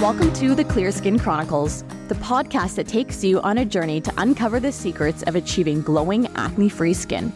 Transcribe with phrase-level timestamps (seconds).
[0.00, 4.12] Welcome to the Clear Skin Chronicles, the podcast that takes you on a journey to
[4.18, 7.32] uncover the secrets of achieving glowing, acne free skin.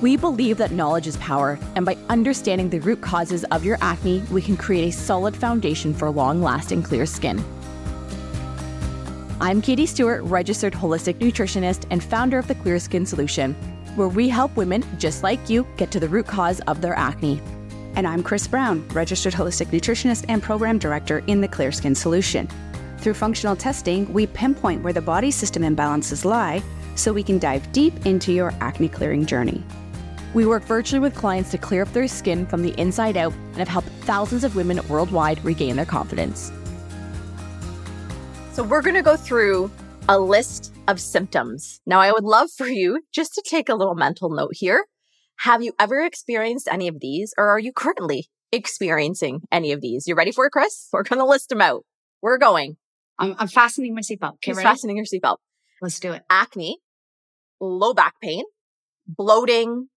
[0.00, 4.20] We believe that knowledge is power, and by understanding the root causes of your acne,
[4.30, 7.44] we can create a solid foundation for long lasting clear skin.
[9.40, 13.52] I'm Katie Stewart, registered holistic nutritionist and founder of the Clear Skin Solution,
[13.96, 17.42] where we help women just like you get to the root cause of their acne.
[17.96, 22.48] And I'm Chris Brown, registered holistic nutritionist and program director in the Clear Skin Solution.
[22.98, 26.60] Through functional testing, we pinpoint where the body system imbalances lie
[26.96, 29.62] so we can dive deep into your acne clearing journey.
[30.32, 33.58] We work virtually with clients to clear up their skin from the inside out and
[33.58, 36.50] have helped thousands of women worldwide regain their confidence.
[38.54, 39.70] So, we're going to go through
[40.08, 41.80] a list of symptoms.
[41.86, 44.84] Now, I would love for you just to take a little mental note here
[45.40, 50.06] have you ever experienced any of these or are you currently experiencing any of these?
[50.06, 50.88] You ready for it, Chris?
[50.92, 51.84] We're going to list them out.
[52.22, 52.76] We're going.
[53.18, 54.34] I'm, I'm fastening my seatbelt.
[54.34, 55.36] Okay, He's fastening your seatbelt.
[55.80, 56.22] Let's do it.
[56.30, 56.78] Acne,
[57.60, 58.44] low back pain,
[59.06, 59.88] bloating,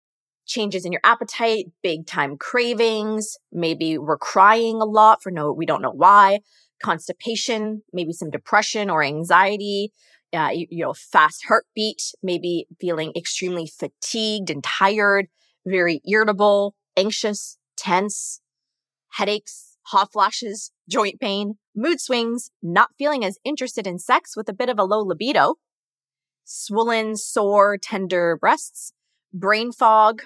[0.46, 3.38] changes in your appetite, big time cravings.
[3.52, 6.40] Maybe we're crying a lot for no, we don't know why.
[6.84, 9.92] Constipation, maybe some depression or anxiety,
[10.34, 15.28] uh, you, you know, fast heartbeat, maybe feeling extremely fatigued and tired,
[15.66, 18.42] very irritable, anxious, tense,
[19.10, 24.54] headaches, hot flashes, joint pain, mood swings, not feeling as interested in sex with a
[24.54, 25.56] bit of a low libido,
[26.44, 28.94] swollen, sore, tender breasts,
[29.34, 30.24] brain fog,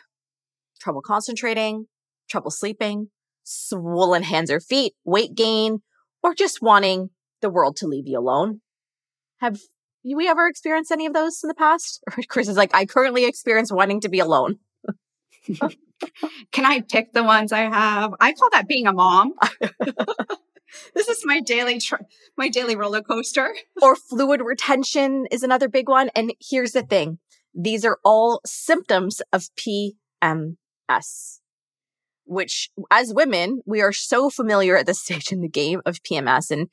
[0.79, 1.87] trouble concentrating,
[2.29, 3.09] trouble sleeping,
[3.43, 5.81] swollen hands or feet, weight gain,
[6.23, 7.09] or just wanting
[7.41, 8.61] the world to leave you alone.
[9.39, 9.59] Have
[10.03, 12.03] we ever experienced any of those in the past?
[12.27, 14.59] Chris is like, I currently experience wanting to be alone.
[16.51, 18.13] Can I pick the ones I have?
[18.19, 19.33] I call that being a mom.
[20.95, 21.95] this is my daily tr-
[22.37, 23.53] my daily roller coaster.
[23.81, 26.09] or fluid retention is another big one.
[26.15, 27.19] And here's the thing:
[27.53, 31.40] these are all symptoms of PMS
[32.25, 36.51] which as women, we are so familiar at this stage in the game of PMS.
[36.51, 36.69] And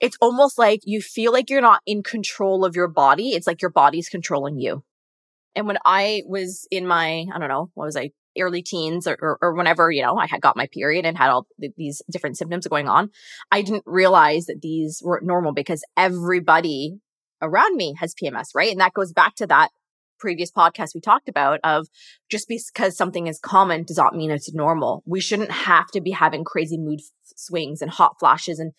[0.00, 3.30] it's almost like you feel like you're not in control of your body.
[3.30, 4.84] It's like your body's controlling you.
[5.54, 9.16] And when I was in my, I don't know, what was I, early teens or,
[9.20, 12.00] or, or whenever, you know, I had got my period and had all th- these
[12.10, 13.10] different symptoms going on,
[13.50, 16.96] I didn't realize that these were normal because everybody
[17.42, 18.70] around me has PMS, right?
[18.70, 19.70] And that goes back to that
[20.22, 21.88] previous podcast we talked about of
[22.30, 25.02] just because something is common does not mean it's normal.
[25.04, 28.72] We shouldn't have to be having crazy mood f- swings and hot flashes and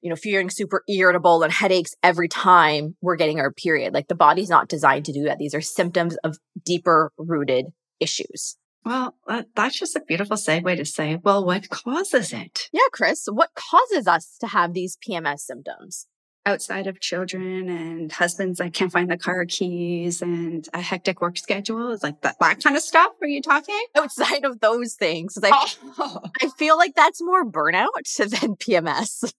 [0.00, 3.94] you know, feeling super irritable and headaches every time we're getting our period.
[3.94, 5.38] Like the body's not designed to do that.
[5.38, 7.66] These are symptoms of deeper rooted
[8.00, 8.56] issues.
[8.84, 9.16] Well,
[9.56, 12.68] that's just a beautiful segue to say, well, what causes it?
[12.70, 16.06] Yeah, Chris, what causes us to have these PMS symptoms?
[16.46, 21.38] Outside of children and husbands I can't find the car keys and a hectic work
[21.38, 21.90] schedule.
[21.90, 23.12] Is like that, that kind of stuff.
[23.22, 23.82] Are you talking?
[23.96, 25.50] Outside of those things I,
[25.98, 26.20] oh.
[26.42, 27.88] I feel like that's more burnout
[28.18, 29.32] than pms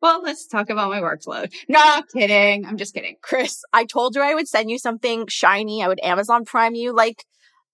[0.00, 1.52] well let's talk about my workload.
[1.68, 2.64] No kidding.
[2.64, 3.16] I'm just kidding.
[3.22, 5.82] Chris i told you i would send you something shiny.
[5.82, 7.24] I would amazon prime you like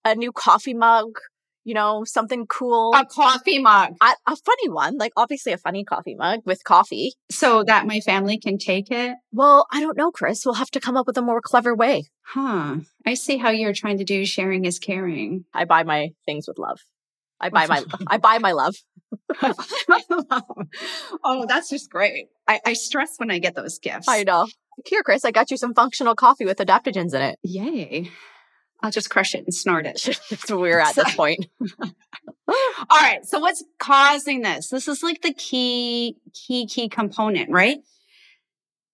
[0.03, 1.17] a new coffee mug
[1.65, 2.93] you know, something cool.
[2.95, 3.95] A coffee mug.
[4.01, 7.13] A, a, funny one, like obviously a funny coffee mug with coffee.
[7.31, 9.15] So that my family can take it?
[9.33, 10.45] Well, I don't know, Chris.
[10.45, 12.05] We'll have to come up with a more clever way.
[12.23, 12.77] Huh.
[13.05, 15.45] I see how you're trying to do sharing is caring.
[15.53, 16.79] I buy my things with love.
[17.41, 18.75] I buy my I buy my love.
[21.23, 22.27] oh, that's just great.
[22.47, 24.07] I, I stress when I get those gifts.
[24.07, 24.47] I know.
[24.85, 27.39] Here, Chris, I got you some functional coffee with adaptogens in it.
[27.43, 28.11] Yay.
[28.81, 30.01] I'll just crush it and snort it.
[30.29, 31.47] That's where we're at this point.
[32.47, 32.53] all
[32.91, 33.25] right.
[33.25, 34.69] So what's causing this?
[34.69, 37.79] This is like the key, key, key component, right?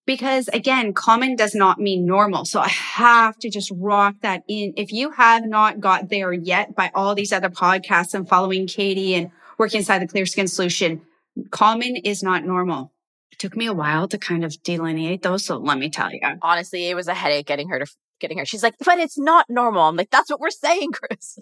[0.05, 2.45] Because again, common does not mean normal.
[2.45, 4.73] So I have to just rock that in.
[4.75, 9.13] If you have not got there yet by all these other podcasts and following Katie
[9.13, 11.01] and working inside the clear skin solution,
[11.51, 12.91] common is not normal.
[13.31, 15.45] It took me a while to kind of delineate those.
[15.45, 16.19] So let me tell you.
[16.41, 17.85] Honestly, it was a headache getting her to
[18.21, 18.45] getting her.
[18.45, 19.83] She's like, but it's not normal.
[19.83, 21.39] I'm like, that's what we're saying, Chris.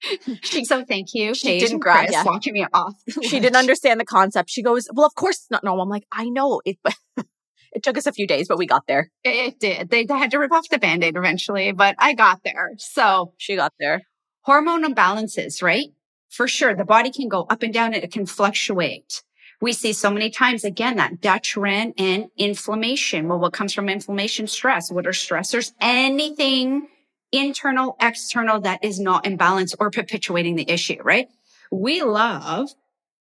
[0.42, 1.34] she, so thank you.
[1.34, 2.22] She didn't grab yeah.
[2.22, 2.94] walking me off.
[3.22, 4.50] she didn't understand the concept.
[4.50, 5.82] She goes, well, of course it's not normal.
[5.82, 6.94] I'm like, I know it, but
[7.72, 9.10] it took us a few days, but we got there.
[9.24, 9.90] It did.
[9.90, 12.72] They, they had to rip off the band-aid eventually, but I got there.
[12.78, 14.02] So she got there.
[14.42, 15.88] Hormone imbalances, right?
[16.30, 16.74] For sure.
[16.74, 19.22] The body can go up and down and it can fluctuate.
[19.60, 23.26] We see so many times again that detriment and inflammation.
[23.28, 24.46] Well, what comes from inflammation?
[24.46, 24.90] Stress.
[24.90, 25.72] What are stressors?
[25.80, 26.88] Anything
[27.32, 31.28] internal, external that is not in balance or perpetuating the issue, right?
[31.72, 32.70] We love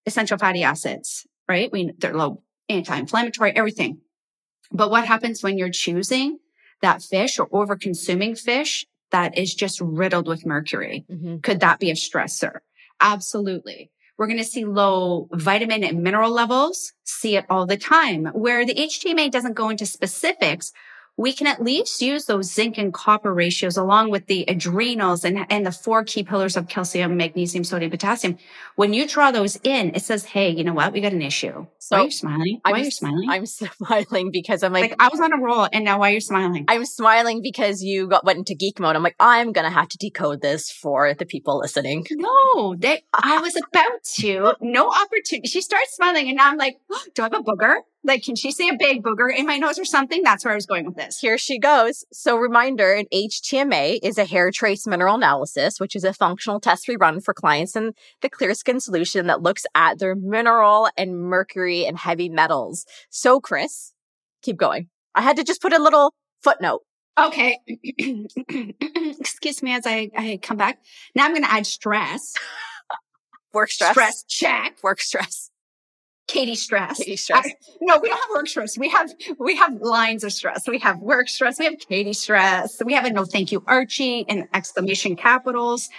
[0.06, 1.26] essential fatty acids.
[1.48, 1.72] right?
[1.72, 4.00] We, they're low anti-inflammatory, everything.
[4.72, 6.40] But what happens when you're choosing
[6.82, 11.06] that fish or over consuming fish that is just riddled with mercury?
[11.10, 11.38] Mm-hmm.
[11.38, 12.60] Could that be a stressor?
[13.00, 13.92] Absolutely.
[14.18, 18.26] We're going to see low vitamin and mineral levels, see it all the time.
[18.28, 20.72] Where the HTMA doesn't go into specifics,
[21.18, 25.46] we can at least use those zinc and copper ratios along with the adrenals and,
[25.50, 28.38] and the four key pillars of calcium, magnesium, sodium, potassium.
[28.76, 30.92] When you draw those in, it says, Hey, you know what?
[30.92, 31.68] We got an issue.
[31.80, 32.60] So why are you smiling?
[32.62, 33.30] Why I'm are you smiling?
[33.30, 36.14] I'm smiling because I'm like, like, I was on a roll and now why are
[36.14, 36.66] you smiling?
[36.68, 38.96] I'm smiling because you got went into geek mode.
[38.96, 42.06] I'm like, I'm gonna have to decode this for the people listening.
[42.12, 44.56] no, they, I was about to.
[44.60, 45.48] No opportunity.
[45.48, 46.78] She starts smiling and now I'm like,
[47.14, 47.78] do I have a booger?
[48.06, 50.22] Like, can she see a big booger in my nose or something?
[50.24, 51.20] That's where I was going with this.
[51.20, 52.06] Here she goes.
[52.14, 56.88] So reminder, an HTMA is a hair trace mineral analysis, which is a functional test
[56.88, 61.20] we run for clients in the clear skin solution that looks at their mineral and
[61.20, 62.86] mercury and heavy metals.
[63.10, 63.94] So Chris,
[64.44, 64.90] keep going.
[65.16, 66.14] I had to just put a little
[66.44, 66.82] footnote.
[67.18, 67.58] Okay.
[69.20, 70.78] Excuse me as I, I come back.
[71.16, 72.36] Now I'm going to add stress.
[73.54, 73.92] Work stress.
[73.92, 74.78] Stress check.
[74.84, 75.50] Work stress.
[76.28, 76.98] Katie stress.
[76.98, 77.46] Katie stress.
[77.46, 78.78] I- no, we don't have work stress.
[78.78, 80.68] We have we have lines of stress.
[80.68, 81.60] We have work stress.
[81.60, 82.82] We have Katie stress.
[82.84, 85.90] We have a no thank you Archie and exclamation capitals.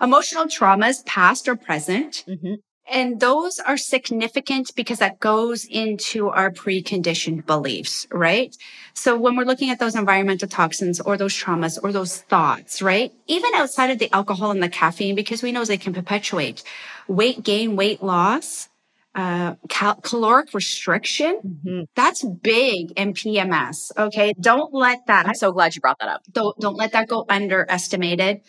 [0.00, 2.24] Emotional traumas, past or present.
[2.26, 2.54] hmm
[2.90, 8.56] And those are significant because that goes into our preconditioned beliefs, right?
[8.94, 13.12] So when we're looking at those environmental toxins or those traumas or those thoughts, right?
[13.28, 16.64] Even outside of the alcohol and the caffeine, because we know they can perpetuate
[17.06, 18.69] weight gain, weight loss,
[19.14, 21.60] uh, cal- caloric restriction.
[21.64, 23.90] hmm That's big in PMS.
[23.96, 24.32] Okay.
[24.40, 26.22] Don't let that I'm so glad you brought that up.
[26.30, 28.42] don't, don't let that go underestimated.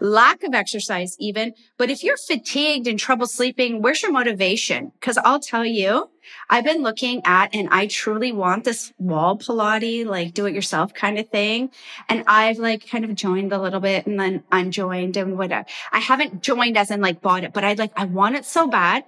[0.00, 1.54] Lack of exercise even.
[1.76, 4.92] But if you're fatigued and trouble sleeping, where's your motivation?
[5.00, 6.08] Cause I'll tell you,
[6.50, 10.94] I've been looking at and I truly want this wall Pilates, like do it yourself
[10.94, 11.70] kind of thing.
[12.08, 15.66] And I've like kind of joined a little bit and then unjoined and whatever.
[15.92, 18.66] I haven't joined as in like bought it, but I like, I want it so
[18.68, 19.04] bad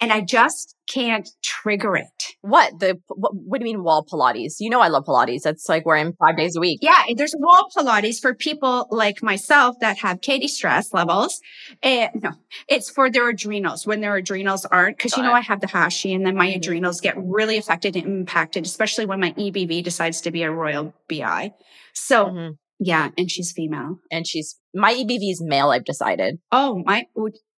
[0.00, 2.06] and I just can't trigger it.
[2.42, 2.98] What the?
[3.08, 4.54] What, what do you mean wall Pilates?
[4.60, 5.42] You know I love Pilates.
[5.42, 6.78] That's like where I'm five days a week.
[6.82, 11.40] Yeah, there's wall Pilates for people like myself that have Katie stress levels.
[11.82, 12.30] And no,
[12.68, 15.32] it's for their adrenals when their adrenals aren't, because you know.
[15.32, 16.56] I have the Hashi and then my Mhm.
[16.56, 20.92] adrenals get really affected and impacted, especially when my EBV decides to be a royal
[21.08, 21.52] BI.
[21.94, 22.56] So Mhm.
[22.78, 23.98] yeah, and she's female.
[24.10, 25.70] And she's my EBV is male.
[25.70, 26.38] I've decided.
[26.52, 27.04] Oh, my,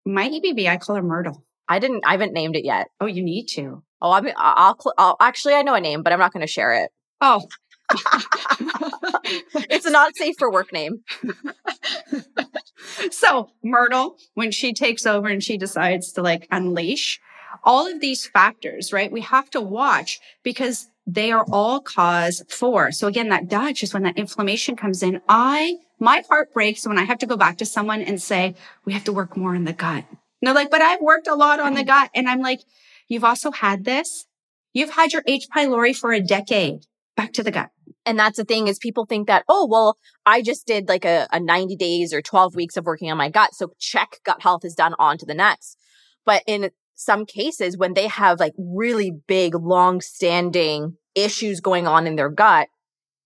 [0.05, 1.43] my EBV, I call her Myrtle.
[1.67, 2.03] I didn't.
[2.05, 2.87] I haven't named it yet.
[2.99, 3.83] Oh, you need to.
[4.01, 6.47] Oh, I mean, I'll, I'll actually I know a name, but I'm not going to
[6.47, 6.91] share it.
[7.21, 7.47] Oh.
[9.69, 11.03] It's a not safe for work name.
[13.11, 17.19] so Myrtle, when she takes over and she decides to like unleash
[17.63, 19.11] all of these factors, right?
[19.11, 22.91] We have to watch because they are all cause for.
[22.91, 25.21] So again, that Dutch is when that inflammation comes in.
[25.27, 28.55] I, my heart breaks when I have to go back to someone and say,
[28.85, 30.05] we have to work more in the gut.
[30.43, 32.09] And they're like, but I've worked a lot on the gut.
[32.13, 32.59] And I'm like,
[33.07, 34.25] you've also had this.
[34.73, 35.47] You've had your H.
[35.55, 36.85] pylori for a decade.
[37.15, 37.69] Back to the gut.
[38.05, 41.29] And that's the thing is people think that, oh, well, I just did like a,
[41.31, 43.53] a 90 days or 12 weeks of working on my gut.
[43.53, 45.77] So check gut health is done on to the next.
[46.25, 52.05] But in some cases, when they have like really big, long standing issues going on
[52.05, 52.67] in their gut,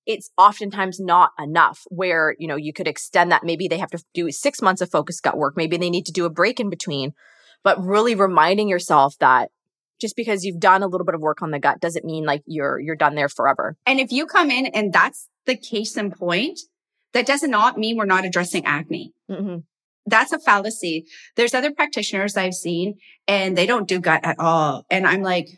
[0.07, 3.43] it's oftentimes not enough where, you know, you could extend that.
[3.43, 5.55] Maybe they have to do six months of focus gut work.
[5.57, 7.13] Maybe they need to do a break in between,
[7.61, 9.51] but really reminding yourself that
[9.99, 12.41] just because you've done a little bit of work on the gut doesn't mean like
[12.45, 13.75] you're, you're done there forever.
[13.85, 16.59] And if you come in and that's the case in point,
[17.11, 19.11] that does not mean we're not addressing acne.
[19.29, 19.57] Mm-hmm.
[20.05, 21.05] That's a fallacy.
[21.35, 22.95] There's other practitioners I've seen
[23.27, 24.85] and they don't do gut at all.
[24.89, 25.49] And I'm like,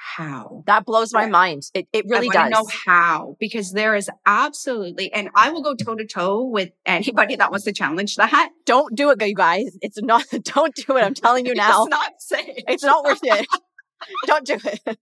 [0.00, 0.62] how?
[0.66, 1.62] That blows my mind.
[1.74, 2.50] It it really I does.
[2.50, 7.36] know how because there is absolutely, and I will go toe to toe with anybody
[7.36, 8.50] that wants to challenge that.
[8.64, 9.76] Don't do it, you guys.
[9.82, 10.24] It's not.
[10.42, 11.02] Don't do it.
[11.02, 11.82] I'm telling you now.
[11.82, 12.64] It's not safe.
[12.68, 13.46] It's not worth it.
[14.26, 14.98] Don't do it.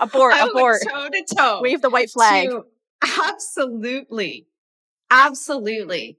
[0.00, 0.34] Abort.
[0.34, 0.78] I Abort.
[0.88, 1.60] toe to toe.
[1.62, 2.50] Wave the white flag.
[2.50, 2.64] to-
[3.20, 4.46] absolutely.
[5.10, 6.18] Absolutely.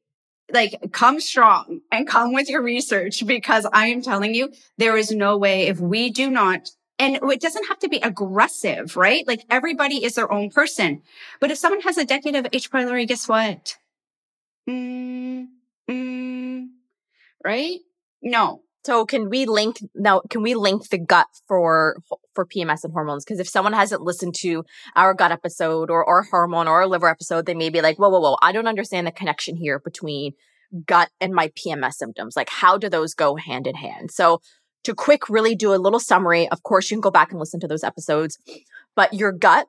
[0.52, 5.12] Like come strong and come with your research because I am telling you, there is
[5.12, 9.26] no way if we do not, and it doesn't have to be aggressive, right?
[9.26, 11.02] Like everybody is their own person.
[11.40, 12.70] But if someone has a decade of H.
[12.70, 13.78] pylori, guess what?
[14.70, 15.48] Mm,
[15.90, 16.68] mm,
[17.44, 17.80] right?
[18.22, 18.62] No.
[18.86, 20.22] So can we link now?
[20.30, 21.98] Can we link the gut for
[22.34, 23.26] for PMS and hormones?
[23.26, 24.64] Because if someone hasn't listened to
[24.96, 28.20] our gut episode or or hormone or liver episode, they may be like, whoa, whoa,
[28.20, 28.38] whoa!
[28.42, 30.34] I don't understand the connection here between
[30.86, 32.36] gut and my PMS symptoms.
[32.36, 34.12] Like, how do those go hand in hand?
[34.12, 34.42] So
[34.84, 37.60] to quick really do a little summary, of course, you can go back and listen
[37.60, 38.38] to those episodes,
[38.96, 39.68] but your gut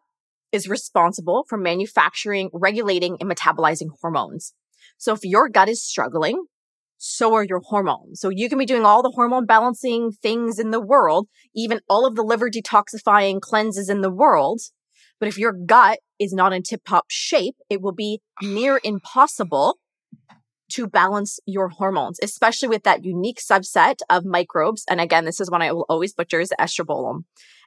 [0.53, 4.55] is responsible for manufacturing, regulating, and metabolizing hormones.
[4.99, 6.45] So if your gut is struggling,
[6.99, 8.21] so are your hormones.
[8.21, 12.07] So you can be doing all the hormone balancing things in the world, even all
[12.07, 14.61] of the liver detoxifying cleanses in the world.
[15.19, 19.79] But if your gut is not in tip top shape, it will be near impossible
[20.71, 24.85] to balance your hormones, especially with that unique subset of microbes.
[24.89, 27.25] And again, this is one I will always butcher is estrobolome.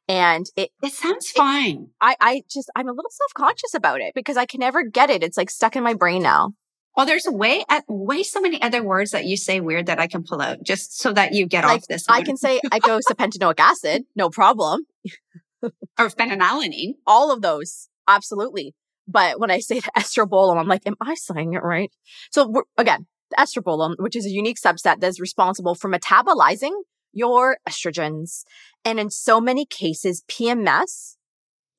[0.08, 1.88] And it, it sounds fine.
[2.02, 5.24] I, I just, I'm a little self-conscious about it because I can never get it.
[5.24, 6.54] It's like stuck in my brain now.
[6.96, 10.08] Well, there's way, uh, way so many other words that you say weird that I
[10.08, 12.06] can pull out just so that you get like, off this.
[12.06, 12.20] One.
[12.20, 14.86] I can say I go icosapentaenoic acid, no problem.
[15.64, 16.96] or phenylalanine.
[17.08, 17.90] All of those.
[18.08, 18.76] Absolutely.
[19.08, 21.92] But when I say the estrobolome, I'm like, am I saying it right?
[22.32, 26.74] So again, the estrobolome, which is a unique subset that is responsible for metabolizing
[27.12, 28.44] your estrogens.
[28.84, 31.16] And in so many cases, PMS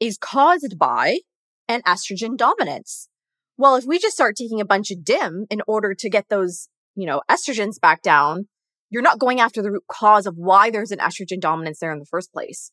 [0.00, 1.20] is caused by
[1.68, 3.08] an estrogen dominance.
[3.56, 6.68] Well, if we just start taking a bunch of DIM in order to get those,
[6.94, 8.48] you know, estrogens back down,
[8.90, 11.98] you're not going after the root cause of why there's an estrogen dominance there in
[11.98, 12.70] the first place.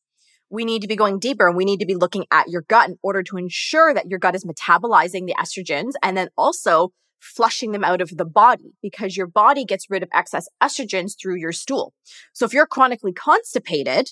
[0.51, 2.89] We need to be going deeper and we need to be looking at your gut
[2.89, 7.71] in order to ensure that your gut is metabolizing the estrogens and then also flushing
[7.71, 11.51] them out of the body because your body gets rid of excess estrogens through your
[11.51, 11.93] stool.
[12.33, 14.09] So if you're chronically constipated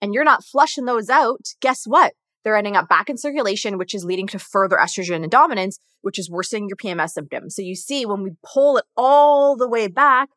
[0.00, 2.12] and you're not flushing those out, guess what?
[2.44, 6.30] They're ending up back in circulation, which is leading to further estrogen dominance, which is
[6.30, 7.56] worsening your PMS symptoms.
[7.56, 10.28] So you see, when we pull it all the way back,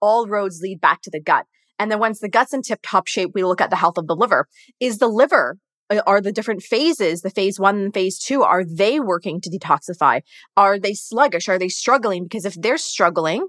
[0.00, 1.44] all roads lead back to the gut.
[1.80, 4.06] And then once the gut's in tip top shape, we look at the health of
[4.06, 4.46] the liver.
[4.80, 5.56] Is the liver
[5.90, 9.50] uh, are the different phases, the phase one and phase two, are they working to
[9.50, 10.20] detoxify?
[10.58, 11.48] Are they sluggish?
[11.48, 12.24] Are they struggling?
[12.24, 13.48] Because if they're struggling,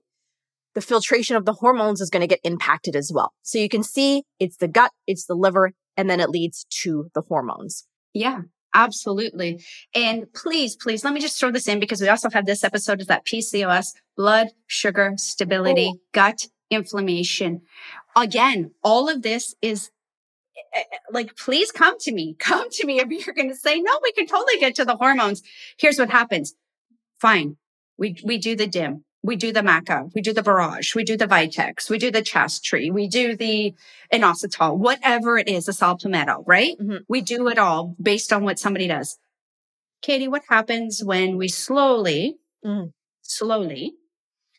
[0.73, 3.33] the filtration of the hormones is going to get impacted as well.
[3.41, 7.09] So you can see it's the gut, it's the liver, and then it leads to
[7.13, 7.85] the hormones.
[8.13, 9.61] Yeah, absolutely.
[9.93, 13.01] And please, please, let me just throw this in because we also have this episode
[13.01, 15.99] is that PCOS, blood sugar stability, oh.
[16.13, 17.61] gut inflammation.
[18.15, 19.91] Again, all of this is
[20.73, 22.35] Eh, eh, like, please come to me.
[22.39, 24.95] Come to me if you're going to say, no, we can totally get to the
[24.95, 25.41] hormones.
[25.77, 26.55] Here's what happens.
[27.19, 27.57] Fine.
[27.97, 29.03] We, we do the dim.
[29.23, 30.09] We do the maca.
[30.15, 30.95] We do the borage.
[30.95, 31.89] We do the vitex.
[31.89, 32.89] We do the chaste tree.
[32.89, 33.75] We do the
[34.11, 36.75] inositol, whatever it is, the saw palmetto, right?
[36.79, 37.03] Mm-hmm.
[37.07, 39.19] We do it all based on what somebody does.
[40.01, 42.91] Katie, what happens when we slowly, mm.
[43.21, 43.93] slowly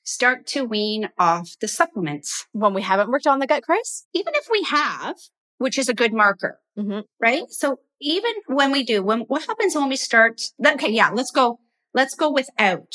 [0.04, 2.47] start to wean off the supplements?
[2.52, 4.06] When we haven't worked on the gut, Chris?
[4.14, 5.16] Even if we have,
[5.59, 7.00] which is a good marker, mm-hmm.
[7.21, 7.44] right?
[7.50, 10.42] So even when we do, when what happens when we start?
[10.64, 11.61] Okay, yeah, let's go.
[11.94, 12.94] Let's go without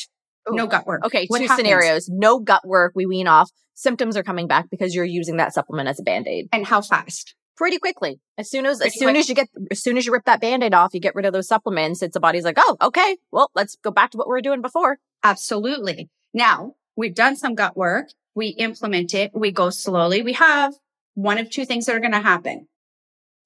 [0.49, 0.55] Ooh.
[0.55, 1.05] no gut work.
[1.05, 1.67] Okay, what two happens?
[1.67, 3.49] scenarios: no gut work, we wean off.
[3.73, 6.49] Symptoms are coming back because you're using that supplement as a band aid.
[6.51, 7.35] And how fast?
[7.55, 8.19] Pretty quickly.
[8.37, 9.17] As soon as Pretty as soon quick.
[9.17, 11.33] as you get as soon as you rip that band-aid off, you get rid of
[11.33, 12.03] those supplements.
[12.03, 14.61] It's the body's like, oh, okay, well, let's go back to what we were doing
[14.61, 14.99] before.
[15.23, 16.09] Absolutely.
[16.33, 18.09] Now we've done some gut work.
[18.35, 19.31] We implement it.
[19.33, 20.21] We go slowly.
[20.21, 20.73] We have
[21.13, 22.67] one of two things that are going to happen.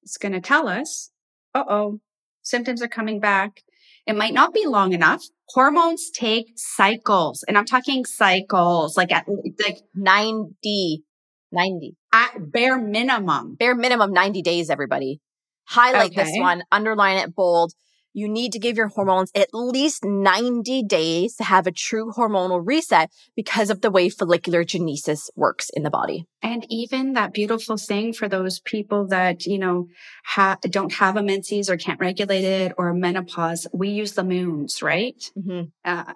[0.02, 1.10] It's going to tell us,
[1.54, 2.00] uh oh,
[2.42, 3.62] symptoms are coming back.
[4.06, 5.22] It might not be long enough.
[5.50, 9.26] Hormones take cycles and I'm talking cycles like at
[9.64, 11.04] like 90,
[11.52, 15.20] 90 at bare minimum, bare minimum 90 days, everybody.
[15.66, 16.24] Highlight okay.
[16.24, 17.72] this one, underline it bold
[18.12, 22.62] you need to give your hormones at least 90 days to have a true hormonal
[22.64, 26.26] reset because of the way folliculogenesis works in the body.
[26.42, 29.88] And even that beautiful thing for those people that, you know,
[30.24, 34.82] ha- don't have a menses or can't regulate it or menopause, we use the moons,
[34.82, 35.30] right?
[35.38, 35.62] Mm-hmm.
[35.84, 36.12] Uh,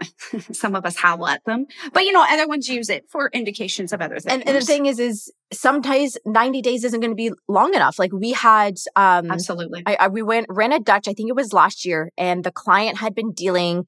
[0.52, 3.92] some of us howl at them, but you know, other ones use it for indications
[3.92, 4.26] of other things.
[4.26, 7.98] And, and the thing is, is sometimes 90 days isn't going to be long enough.
[7.98, 11.36] Like we had, um, absolutely, I, I, we went, ran a Dutch, I think it
[11.36, 13.86] was last year and the client had been dealing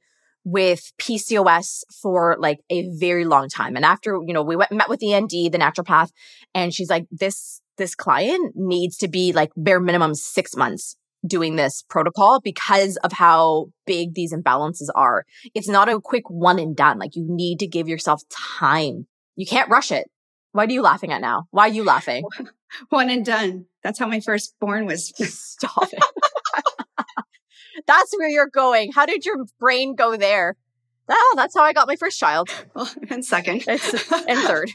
[0.50, 3.76] with PCOS for like a very long time.
[3.76, 6.10] And after, you know, we went, met with the ND, the naturopath,
[6.54, 11.56] and she's like, this, this client needs to be like bare minimum six months doing
[11.56, 15.26] this protocol because of how big these imbalances are.
[15.54, 16.98] It's not a quick one and done.
[16.98, 19.06] Like you need to give yourself time.
[19.36, 20.08] You can't rush it.
[20.52, 21.44] What are you laughing at now?
[21.50, 22.24] Why are you laughing?
[22.90, 23.66] One and done.
[23.82, 25.12] That's how my firstborn was.
[25.16, 26.02] Stop it.
[27.86, 28.92] That's where you're going.
[28.92, 30.56] How did your brain go there?
[31.08, 32.48] Oh, that's how I got my first child.
[32.74, 33.64] Well, and second.
[33.66, 34.70] It's, and third.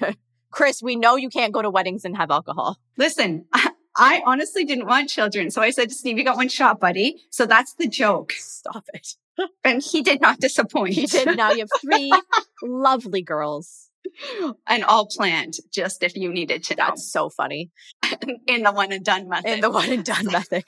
[0.51, 2.77] Chris, we know you can't go to weddings and have alcohol.
[2.98, 5.51] Listen, I, I honestly didn't want children.
[5.51, 7.22] So I said to Steve, you got one shot, buddy.
[7.29, 8.33] So that's the joke.
[8.33, 9.15] Stop it.
[9.63, 10.93] And he did not disappoint.
[10.93, 11.36] He did.
[11.36, 12.13] Now you have three
[12.62, 13.89] lovely girls.
[14.67, 17.72] and all planned just if you needed to know That's so funny.
[18.45, 19.50] in the one and done method.
[19.50, 20.63] In the one and done method.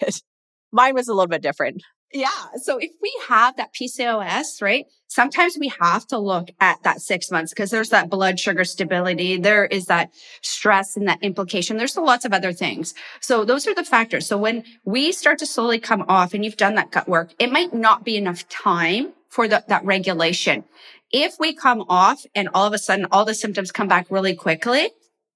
[0.72, 1.84] Mine was a little bit different.
[2.14, 2.30] Yeah.
[2.62, 4.86] So if we have that PCOS, right?
[5.08, 9.38] Sometimes we have to look at that six months because there's that blood sugar stability.
[9.38, 11.78] There is that stress and that implication.
[11.78, 12.94] There's lots of other things.
[13.20, 14.28] So those are the factors.
[14.28, 17.52] So when we start to slowly come off and you've done that gut work, it
[17.52, 20.64] might not be enough time for the, that regulation.
[21.12, 24.36] If we come off and all of a sudden all the symptoms come back really
[24.36, 24.90] quickly,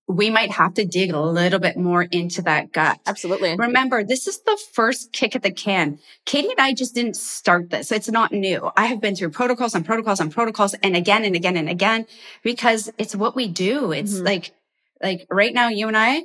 [0.10, 3.00] we might have to dig a little bit more into that gut.
[3.06, 3.56] Absolutely.
[3.56, 6.00] Remember, this is the first kick at the can.
[6.26, 7.92] Katie and I just didn't start this.
[7.92, 8.72] It's not new.
[8.76, 12.08] I have been through protocols and protocols and protocols and again and again and again
[12.42, 13.92] because it's what we do.
[13.92, 14.26] It's mm-hmm.
[14.26, 14.52] like,
[15.00, 16.24] like right now, you and I,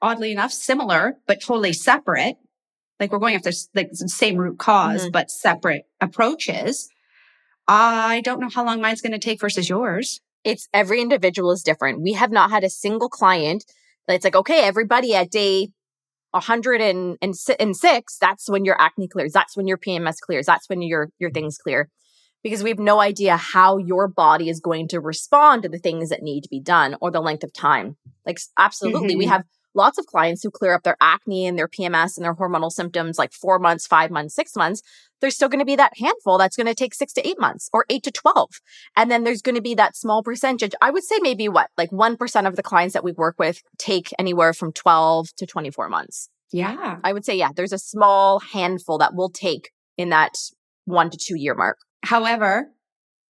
[0.00, 2.36] oddly enough, similar, but totally separate.
[2.98, 5.10] Like we're going after like the same root because mm-hmm.
[5.10, 6.88] but separate approaches.
[7.68, 11.62] I don't know how long mine's going to take versus yours it's every individual is
[11.62, 12.00] different.
[12.00, 13.64] We have not had a single client
[14.06, 15.70] that's like, okay, everybody at day
[16.30, 19.32] 106, that's when your acne clears.
[19.32, 20.46] That's when your PMS clears.
[20.46, 21.90] That's when your, your things clear.
[22.44, 26.10] Because we have no idea how your body is going to respond to the things
[26.10, 27.96] that need to be done or the length of time.
[28.24, 29.14] Like, absolutely.
[29.14, 29.18] Mm-hmm.
[29.18, 29.42] We have
[29.76, 33.18] lots of clients who clear up their acne and their PMS and their hormonal symptoms
[33.18, 34.82] like four months, five months, six months.
[35.20, 37.70] There's still going to be that handful that's going to take six to eight months
[37.72, 38.60] or eight to 12.
[38.96, 40.74] And then there's going to be that small percentage.
[40.82, 44.12] I would say maybe what, like 1% of the clients that we work with take
[44.18, 46.28] anywhere from 12 to 24 months.
[46.52, 46.98] Yeah.
[47.02, 50.34] I would say, yeah, there's a small handful that will take in that
[50.84, 51.78] one to two year mark.
[52.02, 52.68] However,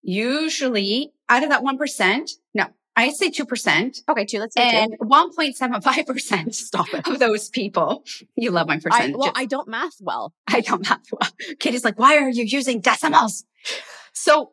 [0.02, 4.02] usually out of that 1%, no, I say 2%.
[4.08, 4.38] Okay, two.
[4.38, 7.06] Let's say and 1.75% Stop it.
[7.06, 8.04] of those people.
[8.36, 9.14] You love my percentage.
[9.14, 10.32] I, well, I don't math well.
[10.48, 11.30] I don't math well.
[11.60, 13.44] Katie's like, why are you using decimals?
[14.14, 14.52] So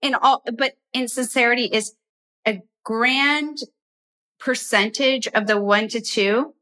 [0.00, 1.92] in all, but in sincerity is
[2.46, 3.58] a grand
[4.38, 6.54] percentage of the one to two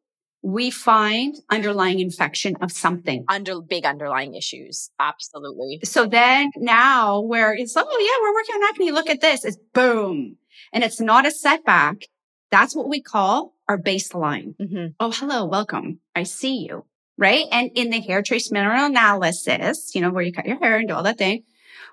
[0.45, 3.25] we find underlying infection of something.
[3.29, 4.91] Under big underlying issues.
[4.99, 5.79] Absolutely.
[5.85, 8.91] So then now where it's, like, oh yeah, we're working on acne.
[8.91, 9.45] Look at this.
[9.45, 10.37] It's boom
[10.73, 12.09] and it's not a setback.
[12.51, 14.55] That's what we call our baseline.
[14.57, 14.87] Mm-hmm.
[15.01, 16.01] Oh, hello, welcome.
[16.15, 16.85] I see you.
[17.19, 17.47] Right.
[17.53, 20.89] And in the hair trace mineral analysis, you know, where you cut your hair and
[20.89, 21.45] do all that thing,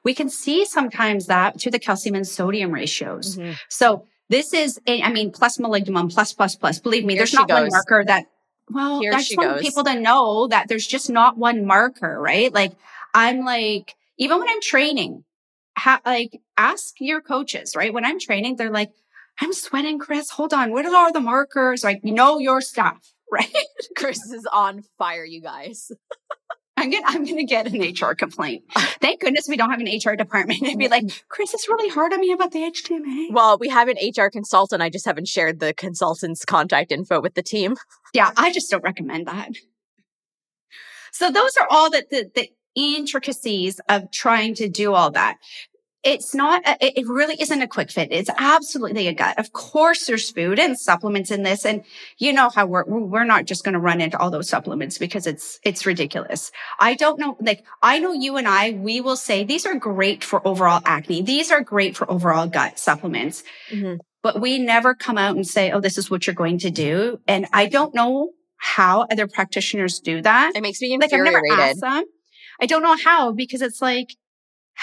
[0.04, 3.38] we can see sometimes that to the calcium and sodium ratios.
[3.38, 3.54] Mm-hmm.
[3.70, 6.80] So this is, a, I mean, plus malignum, plus, plus, plus.
[6.80, 7.62] Believe me, Here there's not goes.
[7.62, 8.26] one marker that,
[8.70, 9.62] well, Here I just want goes.
[9.62, 12.54] people to know that there's just not one marker, right?
[12.54, 12.74] Like
[13.14, 15.24] I'm like, even when I'm training,
[15.78, 17.94] ha- like ask your coaches, right?
[17.94, 18.92] When I'm training, they're like,
[19.42, 20.32] I'm sweating, Chris.
[20.32, 20.72] Hold on.
[20.72, 21.84] What are the markers?
[21.84, 23.50] Like, know your stuff, right?
[23.96, 25.92] Chris is on fire, you guys.
[26.76, 28.64] I'm gonna, I'm gonna get an HR complaint.
[29.02, 30.64] Thank goodness we don't have an HR department.
[30.64, 33.34] It'd be like, Chris, it's really hard on me about the HTMA.
[33.34, 34.82] Well, we have an HR consultant.
[34.82, 37.76] I just haven't shared the consultant's contact info with the team.
[38.14, 39.50] Yeah, I just don't recommend that.
[41.12, 45.38] So those are all the, the, the intricacies of trying to do all that
[46.04, 48.10] it's not, a, it really isn't a quick fit.
[48.12, 49.38] It's absolutely a gut.
[49.38, 51.66] Of course, there's food and supplements in this.
[51.66, 51.84] And
[52.18, 55.28] you know how we're, we're not just going to run into all those supplements because
[55.28, 56.52] it's, it's ridiculous.
[56.80, 60.24] I don't know, like, I know you and I, we will say these are great
[60.24, 61.22] for overall acne.
[61.22, 63.44] These are great for overall gut supplements.
[63.70, 63.96] Mm-hmm.
[64.22, 67.20] But we never come out and say, oh, this is what you're going to do.
[67.28, 70.54] And I don't know how other practitioners do that.
[70.56, 71.34] It makes me infuriated.
[71.34, 72.04] Like, I've never asked them.
[72.62, 74.16] I don't know how because it's like,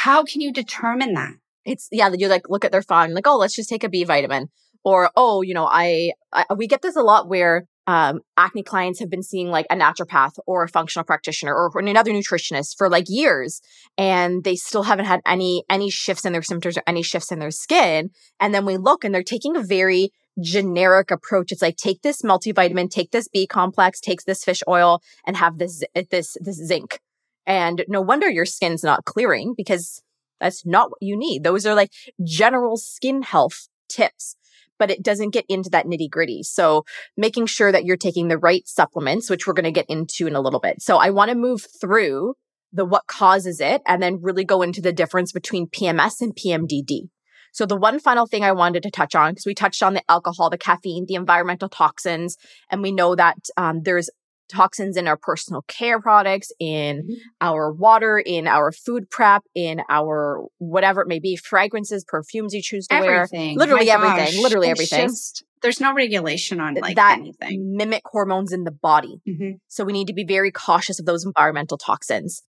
[0.07, 1.33] how can you determine that?
[1.65, 4.05] It's yeah, you like look at their phone, like, oh, let's just take a B
[4.05, 4.51] vitamin.
[4.85, 9.01] Or, oh, you know, I, I we get this a lot where um, acne clients
[9.01, 13.07] have been seeing like a naturopath or a functional practitioner or, another nutritionist for like
[13.09, 13.61] years
[13.99, 17.41] and they still haven't had any any shifts in their symptoms or any shifts in
[17.41, 21.77] their skin and then we look and they're taking a very generic approach it's like
[21.77, 26.37] take this multivitamin take this b complex takes this fish oil and have this this
[26.41, 27.01] this zinc
[27.47, 30.03] and no wonder your skin's not clearing because
[30.41, 31.45] that's not what you need.
[31.45, 31.91] Those are like
[32.25, 34.37] general skin health tips,
[34.79, 36.43] but it doesn't get into that nitty gritty.
[36.43, 36.85] So
[37.17, 40.35] making sure that you're taking the right supplements, which we're going to get into in
[40.35, 40.83] a little bit.
[40.83, 42.35] So I want to move through
[42.73, 47.09] the what causes it and then really go into the difference between PMS and PMDD.
[47.53, 50.03] So the one final thing I wanted to touch on, because we touched on the
[50.11, 52.37] alcohol, the caffeine, the environmental toxins,
[52.71, 54.11] and we know that um, there's
[54.49, 57.13] toxins in our personal care products, in mm-hmm.
[57.41, 62.63] our water, in our food prep, in our whatever it may be, fragrances, perfumes you
[62.63, 63.57] choose to everything.
[63.57, 63.67] wear.
[63.67, 64.35] Literally My everything.
[64.35, 64.43] Gosh.
[64.43, 65.09] Literally it's everything.
[65.09, 67.75] Just, there's no regulation on like that anything.
[67.77, 69.21] Mimic hormones in the body.
[69.29, 69.57] Mm-hmm.
[69.69, 72.43] So we need to be very cautious of those environmental toxins.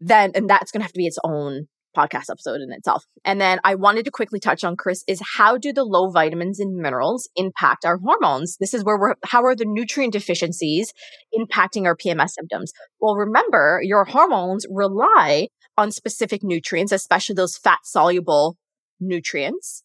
[0.00, 3.04] Then, and that's going to have to be its own podcast episode in itself.
[3.24, 6.60] And then I wanted to quickly touch on Chris is how do the low vitamins
[6.60, 8.56] and minerals impact our hormones?
[8.58, 10.92] This is where we're how are the nutrient deficiencies
[11.36, 12.72] impacting our PMS symptoms?
[13.00, 18.56] Well, remember your hormones rely on specific nutrients, especially those fat soluble
[19.00, 19.82] nutrients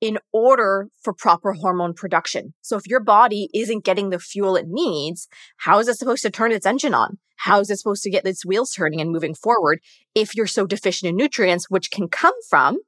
[0.00, 2.54] in order for proper hormone production.
[2.62, 6.30] So if your body isn't getting the fuel it needs, how is it supposed to
[6.30, 7.18] turn its engine on?
[7.40, 9.80] How is it supposed to get its wheels turning and moving forward
[10.14, 12.78] if you're so deficient in nutrients, which can come from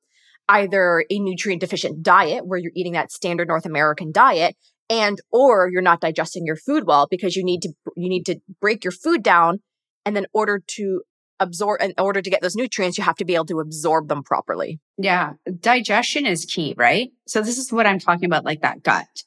[0.46, 4.54] either a nutrient deficient diet where you're eating that standard North American diet
[4.90, 8.40] and or you're not digesting your food well because you need to you need to
[8.60, 9.60] break your food down
[10.04, 11.00] and then order to
[11.40, 14.22] absorb in order to get those nutrients you have to be able to absorb them
[14.22, 14.80] properly.
[14.98, 15.32] Yeah.
[15.60, 17.08] Digestion is key right?
[17.26, 19.22] So this is what i'm talking about like that gut.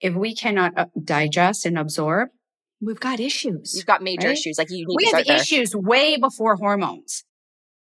[0.00, 2.30] If we cannot uh, digest and absorb
[2.84, 4.36] we've got issues you've got major right?
[4.36, 5.80] issues like you need we have issues there.
[5.80, 7.24] way before hormones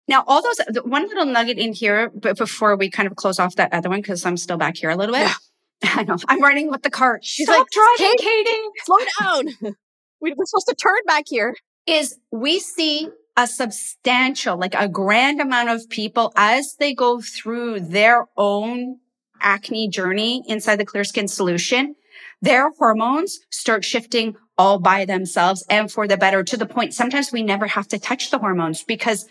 [0.07, 3.55] now all those one little nugget in here but before we kind of close off
[3.55, 5.33] that other one because i'm still back here a little bit yeah.
[5.83, 6.17] I know.
[6.27, 7.23] I'm running with the cart.
[7.23, 8.49] She's Stop like, driving, Katie.
[8.83, 9.47] Slow down.
[10.21, 11.55] We're supposed to turn back here.
[11.88, 17.79] Is we see a substantial, like a grand amount of people as they go through
[17.79, 18.97] their own
[19.41, 21.95] acne journey inside the clear skin solution,
[22.41, 27.31] their hormones start shifting all by themselves and for the better to the point sometimes
[27.31, 29.25] we never have to touch the hormones because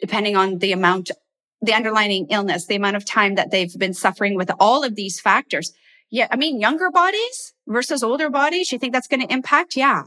[0.00, 1.10] depending on the amount,
[1.62, 5.20] the underlying illness, the amount of time that they've been suffering with all of these
[5.20, 5.72] factors.
[6.10, 6.26] Yeah.
[6.30, 8.72] I mean, younger bodies versus older bodies.
[8.72, 9.76] You think that's going to impact?
[9.76, 10.02] Yeah.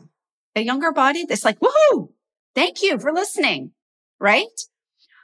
[0.55, 2.09] A younger body that's like, woohoo,
[2.53, 3.71] Thank you for listening.
[4.19, 4.47] Right?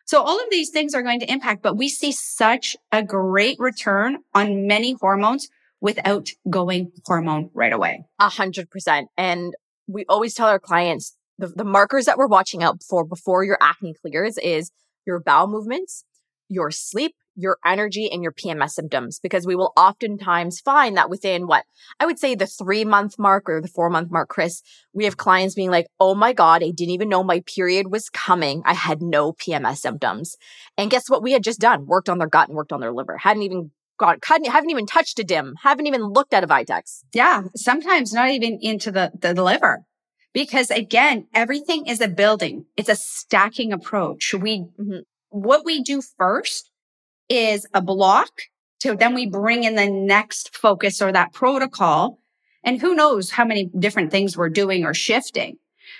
[0.06, 3.58] So all of these things are going to impact, but we see such a great
[3.60, 5.48] return on many hormones
[5.82, 8.06] without going hormone right away.
[8.20, 9.10] A hundred percent.
[9.18, 9.54] And
[9.88, 13.58] we always tell our clients the, the markers that we're watching out for before your
[13.60, 14.72] acne clears is
[15.06, 16.06] your bowel movements,
[16.48, 21.48] your sleep, your energy and your PMS symptoms because we will oftentimes find that within
[21.48, 21.66] what
[22.00, 24.62] I would say the three month mark or the four month mark, Chris,
[24.94, 28.10] we have clients being like, Oh my God, I didn't even know my period was
[28.10, 28.62] coming.
[28.66, 30.36] I had no PMS symptoms.
[30.78, 31.86] And guess what we had just done?
[31.86, 33.18] Worked on their gut and worked on their liver.
[33.18, 37.04] Hadn't even hadn't, haven't even touched a dim, haven't even looked at a Vitex.
[37.14, 37.44] Yeah.
[37.56, 39.84] Sometimes not even into the, the, the liver.
[40.34, 42.66] Because again, everything is a building.
[42.78, 44.34] It's a stacking approach.
[44.34, 45.00] We, mm-hmm.
[45.30, 46.70] what we do first
[47.28, 48.30] is a block
[48.82, 52.20] to then we bring in the next focus or that protocol.
[52.64, 55.58] And who knows how many different things we're doing or shifting.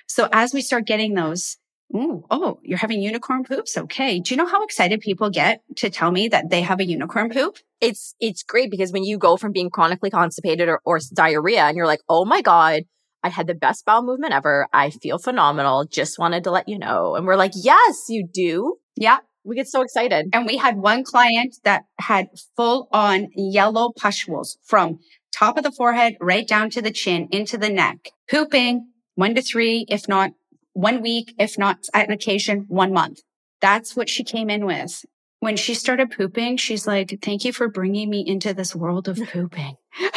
[0.08, 1.58] So as we start getting those,
[1.96, 3.78] ooh, oh, you're having unicorn poops.
[3.78, 4.20] Okay.
[4.20, 7.30] Do you know how excited people get to tell me that they have a unicorn
[7.30, 7.58] poop?
[7.80, 11.76] It's, it's great because when you go from being chronically constipated or, or diarrhea and
[11.76, 12.84] you're like, oh my God,
[13.24, 14.68] I had the best bowel movement ever.
[14.74, 15.86] I feel phenomenal.
[15.86, 17.16] Just wanted to let you know.
[17.16, 18.78] And we're like, yes, you do.
[18.96, 19.20] Yeah.
[19.44, 20.28] We get so excited.
[20.34, 25.00] And we had one client that had full on yellow pustules from
[25.34, 29.42] top of the forehead right down to the chin into the neck, pooping one to
[29.42, 30.32] three, if not
[30.74, 33.22] one week, if not at an occasion, one month.
[33.62, 35.06] That's what she came in with.
[35.40, 39.20] When she started pooping, she's like, thank you for bringing me into this world of
[39.32, 39.78] pooping.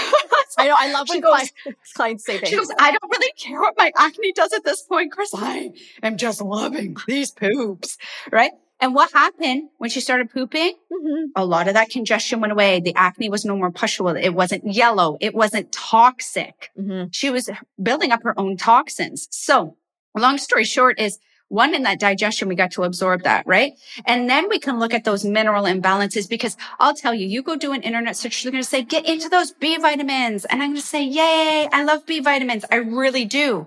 [0.57, 0.75] I know.
[0.79, 1.53] I love when goes,
[1.95, 2.49] clients, say things.
[2.49, 5.31] She goes, I don't really care what my acne does at this point, Chris.
[5.35, 7.99] I am just loving these poops.
[8.31, 8.53] Right.
[8.81, 10.75] And what happened when she started pooping?
[10.93, 11.31] Mm-hmm.
[11.37, 12.81] A lot of that congestion went away.
[12.81, 14.17] The acne was no more pustule.
[14.17, 15.17] It wasn't yellow.
[15.21, 16.71] It wasn't toxic.
[16.79, 17.09] Mm-hmm.
[17.13, 17.51] She was
[17.83, 19.29] building up her own toxins.
[19.31, 19.77] So
[20.21, 23.75] long story short is one in that digestion, we got to absorb that, right?
[24.07, 27.57] And then we can look at those mineral imbalances because I'll tell you, you go
[27.57, 30.45] do an internet search, they're going to say, get into those B vitamins.
[30.47, 32.65] And I'm going to say, yay, I love B vitamins.
[32.73, 33.67] I really do.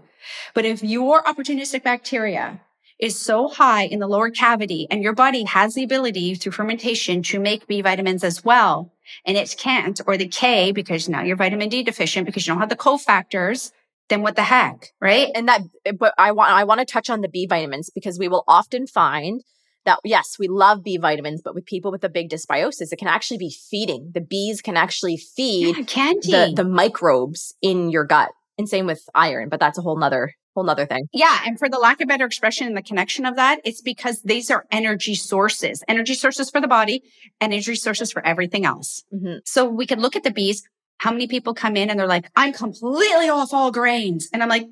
[0.53, 2.59] But if your opportunistic bacteria
[2.99, 7.21] is so high in the lower cavity and your body has the ability through fermentation
[7.21, 8.91] to make B vitamins as well.
[9.25, 12.59] And it can't, or the K, because now you're vitamin D deficient because you don't
[12.59, 13.71] have the cofactors,
[14.09, 15.29] then what the heck, right?
[15.35, 15.61] And that,
[15.97, 18.87] but I want, I want to touch on the B vitamins because we will often
[18.87, 19.41] find
[19.85, 23.07] that yes, we love B vitamins, but with people with a big dysbiosis, it can
[23.07, 24.11] actually be feeding.
[24.13, 28.29] The bees can actually feed yeah, the, the microbes in your gut.
[28.57, 31.07] And same with iron, but that's a whole nother whole nother thing.
[31.13, 31.39] Yeah.
[31.45, 34.49] And for the lack of better expression and the connection of that, it's because these
[34.49, 37.03] are energy sources, energy sources for the body,
[37.39, 39.03] energy sources for everything else.
[39.13, 39.37] Mm-hmm.
[39.45, 40.67] So we could look at the bees.
[40.99, 44.29] How many people come in and they're like, I'm completely off all grains.
[44.33, 44.67] And I'm like,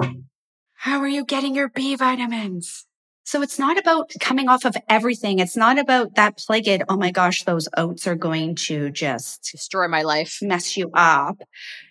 [0.74, 2.86] how are you getting your B vitamins?
[3.24, 5.38] So it's not about coming off of everything.
[5.38, 9.86] It's not about that plagued, oh my gosh, those oats are going to just destroy
[9.86, 11.36] my life, mess you up.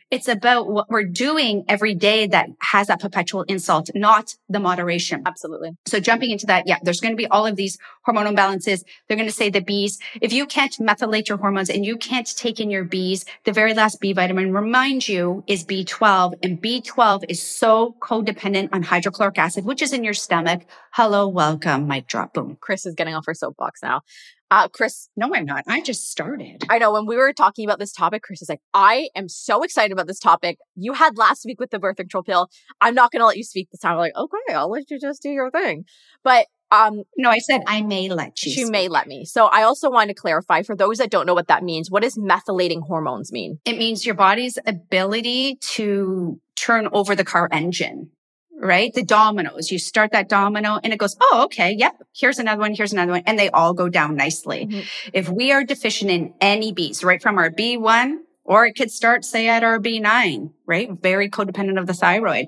[0.09, 5.21] It's about what we're doing every day that has that perpetual insult, not the moderation.
[5.25, 5.71] Absolutely.
[5.85, 8.85] So jumping into that, yeah, there's going to be all of these hormonal imbalances.
[9.07, 9.99] They're going to say the B's.
[10.21, 13.73] If you can't methylate your hormones and you can't take in your B's, the very
[13.73, 16.35] last B vitamin, remind you, is B12.
[16.41, 20.63] And B12 is so codependent on hydrochloric acid, which is in your stomach.
[20.91, 22.57] Hello, welcome, mic drop, boom.
[22.61, 24.03] Chris is getting off her soapbox now.
[24.49, 25.09] Uh, Chris.
[25.17, 25.65] No, I'm not.
[25.67, 26.63] I just started.
[26.69, 29.63] I know when we were talking about this topic, Chris is like, I am so
[29.63, 30.57] excited about this topic.
[30.75, 32.49] You had last week with the birth control pill.
[32.79, 33.93] I'm not going to let you speak this time.
[33.93, 35.83] I'm like, okay, I'll let you just do your thing.
[36.23, 38.51] But um, no, I said I may let you.
[38.51, 38.71] She speak.
[38.71, 39.25] may let me.
[39.25, 41.89] So I also want to clarify for those that don't know what that means.
[41.89, 43.59] What does methylating hormones mean?
[43.65, 48.11] It means your body's ability to turn over the car engine
[48.59, 48.93] right?
[48.93, 51.73] The dominoes, you start that domino and it goes, Oh, okay.
[51.77, 52.03] Yep.
[52.15, 52.73] Here's another one.
[52.73, 53.23] Here's another one.
[53.25, 54.65] And they all go down nicely.
[54.65, 55.09] Mm-hmm.
[55.13, 59.25] If we are deficient in any B's, right from our B1, or it could start,
[59.25, 60.89] say, at our B9, right?
[60.91, 62.47] Very codependent of the thyroid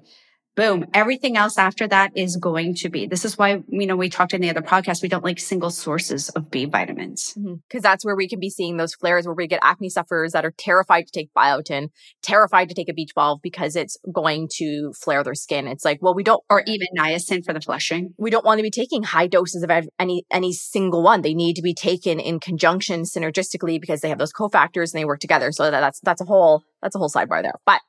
[0.59, 0.85] boom.
[0.93, 3.07] Everything else after that is going to be.
[3.07, 5.71] This is why, you know, we talked in the other podcast, we don't like single
[5.71, 7.33] sources of B vitamins.
[7.33, 7.79] Because mm-hmm.
[7.79, 10.53] that's where we can be seeing those flares where we get acne sufferers that are
[10.57, 11.87] terrified to take biotin,
[12.21, 15.65] terrified to take a B12 because it's going to flare their skin.
[15.65, 16.43] It's like, well, we don't.
[16.49, 18.13] Or even niacin for the flushing.
[18.17, 21.21] We don't want to be taking high doses of any, any single one.
[21.21, 25.05] They need to be taken in conjunction synergistically because they have those cofactors and they
[25.05, 25.53] work together.
[25.53, 27.55] So that, that's, that's a whole, that's a whole sidebar there.
[27.65, 27.79] But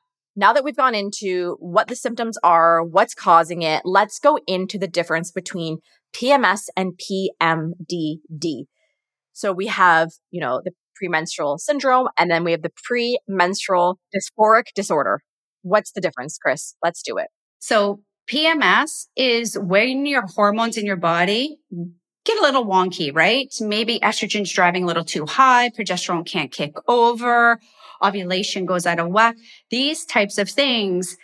[0.40, 4.78] now that we've gone into what the symptoms are, what's causing it, let's go into
[4.78, 5.78] the difference between
[6.14, 8.64] PMS and PMDD.
[9.34, 14.64] So we have, you know, the premenstrual syndrome and then we have the premenstrual dysphoric
[14.74, 15.20] disorder.
[15.60, 16.74] What's the difference, Chris?
[16.82, 17.28] Let's do it.
[17.58, 18.00] So
[18.30, 21.58] PMS is when your hormones in your body
[22.24, 23.52] get a little wonky, right?
[23.60, 27.58] Maybe estrogen's driving a little too high, progesterone can't kick over,
[28.02, 29.36] ovulation goes out of whack.
[29.70, 31.16] These types of things,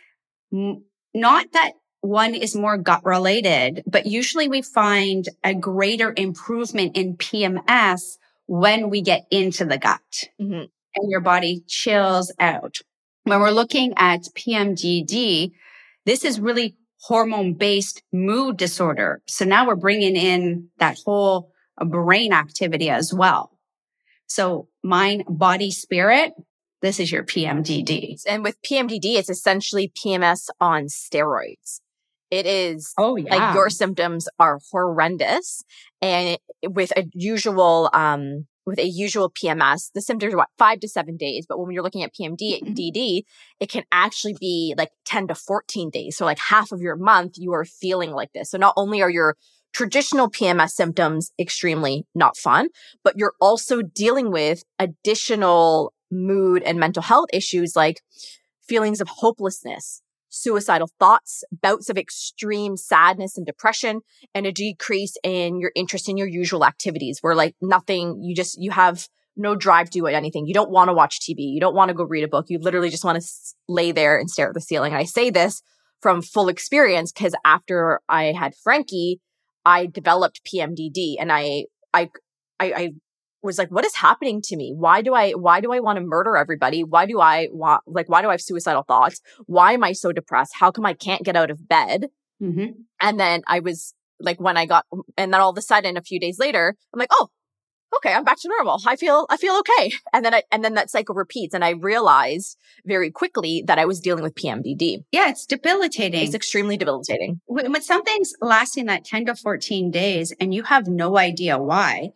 [0.51, 7.17] not that one is more gut related, but usually we find a greater improvement in
[7.17, 10.01] PMS when we get into the gut
[10.41, 10.65] mm-hmm.
[10.95, 12.77] and your body chills out.
[13.25, 15.53] When we're looking at PMDD,
[16.05, 19.21] this is really hormone based mood disorder.
[19.27, 23.51] So now we're bringing in that whole brain activity as well.
[24.27, 26.35] So mind, body, spirit
[26.87, 28.23] this is your PMDD.
[28.27, 31.81] And with PMDD, it's essentially PMS on steroids.
[32.31, 33.35] It is oh yeah.
[33.35, 35.63] like your symptoms are horrendous,
[36.03, 40.89] and with a usual um with a usual PMS, the symptoms are what five to
[40.89, 41.47] seven days.
[41.49, 43.19] But when you're looking at PMDD, mm-hmm.
[43.61, 46.17] it can actually be like ten to fourteen days.
[46.17, 48.51] So like half of your month, you are feeling like this.
[48.51, 49.37] So not only are your
[49.73, 52.69] traditional PMS symptoms extremely not fun,
[53.05, 58.03] but you're also dealing with additional mood and mental health issues like
[58.67, 64.01] feelings of hopelessness, suicidal thoughts, bouts of extreme sadness and depression,
[64.35, 68.61] and a decrease in your interest in your usual activities where like nothing, you just,
[68.61, 70.47] you have no drive to do anything.
[70.47, 71.37] You don't want to watch TV.
[71.39, 72.47] You don't want to go read a book.
[72.49, 73.29] You literally just want to
[73.69, 74.93] lay there and stare at the ceiling.
[74.93, 75.63] And I say this
[76.01, 79.21] from full experience because after I had Frankie,
[79.65, 82.11] I developed PMDD and I, I,
[82.59, 82.91] I, I
[83.47, 84.75] was like, what is happening to me?
[84.77, 86.85] Why do I, why do I want to murder everybody?
[86.85, 89.21] Why do I want, like, why do I have suicidal thoughts?
[89.47, 90.53] Why am I so depressed?
[90.55, 92.07] How come I can't get out of bed?
[92.43, 92.73] Mm-hmm.
[93.01, 94.85] And then I was like, when I got,
[95.17, 97.29] and then all of a sudden, a few days later, I'm like, oh,
[97.97, 98.81] okay, I'm back to normal.
[98.87, 99.93] I feel, I feel okay.
[100.13, 101.55] And then I, and then that cycle repeats.
[101.55, 105.05] And I realized very quickly that I was dealing with PMDD.
[105.13, 106.23] Yeah, it's debilitating.
[106.23, 107.41] It's extremely debilitating.
[107.47, 112.11] When something's lasting that 10 to 14 days and you have no idea why,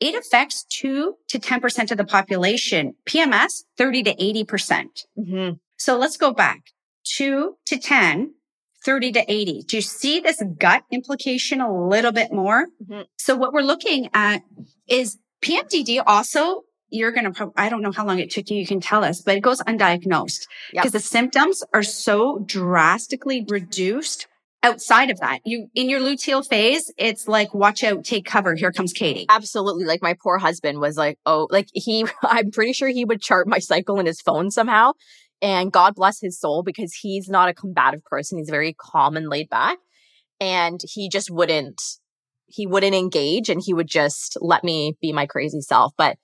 [0.00, 2.94] it affects two to 10% of the population.
[3.06, 4.48] PMS, 30 to 80%.
[4.48, 5.54] percent mm-hmm.
[5.76, 6.62] So let's go back
[7.04, 8.34] two to 10,
[8.84, 9.62] 30 to 80.
[9.66, 12.66] Do you see this gut implication a little bit more?
[12.82, 13.02] Mm-hmm.
[13.18, 14.42] So what we're looking at
[14.88, 18.56] is PMDD also you're going to, I don't know how long it took you.
[18.56, 20.92] You can tell us, but it goes undiagnosed because yep.
[20.92, 24.28] the symptoms are so drastically reduced
[24.64, 28.72] outside of that you in your luteal phase it's like watch out take cover here
[28.72, 29.26] comes katie.
[29.28, 29.84] Absolutely.
[29.84, 33.46] Like my poor husband was like oh like he i'm pretty sure he would chart
[33.46, 34.92] my cycle in his phone somehow
[35.42, 38.38] and god bless his soul because he's not a combative person.
[38.38, 39.78] He's very calm and laid back
[40.40, 41.82] and he just wouldn't
[42.46, 45.92] he wouldn't engage and he would just let me be my crazy self.
[45.96, 46.16] But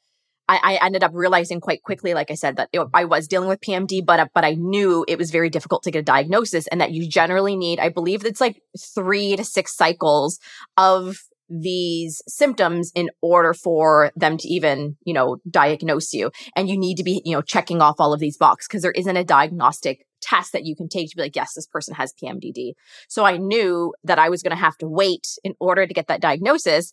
[0.51, 3.49] I, I ended up realizing quite quickly, like I said, that it, I was dealing
[3.49, 6.67] with PMD, but uh, but I knew it was very difficult to get a diagnosis,
[6.67, 10.41] and that you generally need, I believe, it's like three to six cycles
[10.77, 16.33] of these symptoms in order for them to even, you know, diagnose you.
[16.57, 18.93] And you need to be, you know, checking off all of these boxes because there
[18.93, 22.13] isn't a diagnostic test that you can take to be like, yes, this person has
[22.23, 22.73] PMDD.
[23.09, 26.07] So I knew that I was going to have to wait in order to get
[26.09, 26.93] that diagnosis.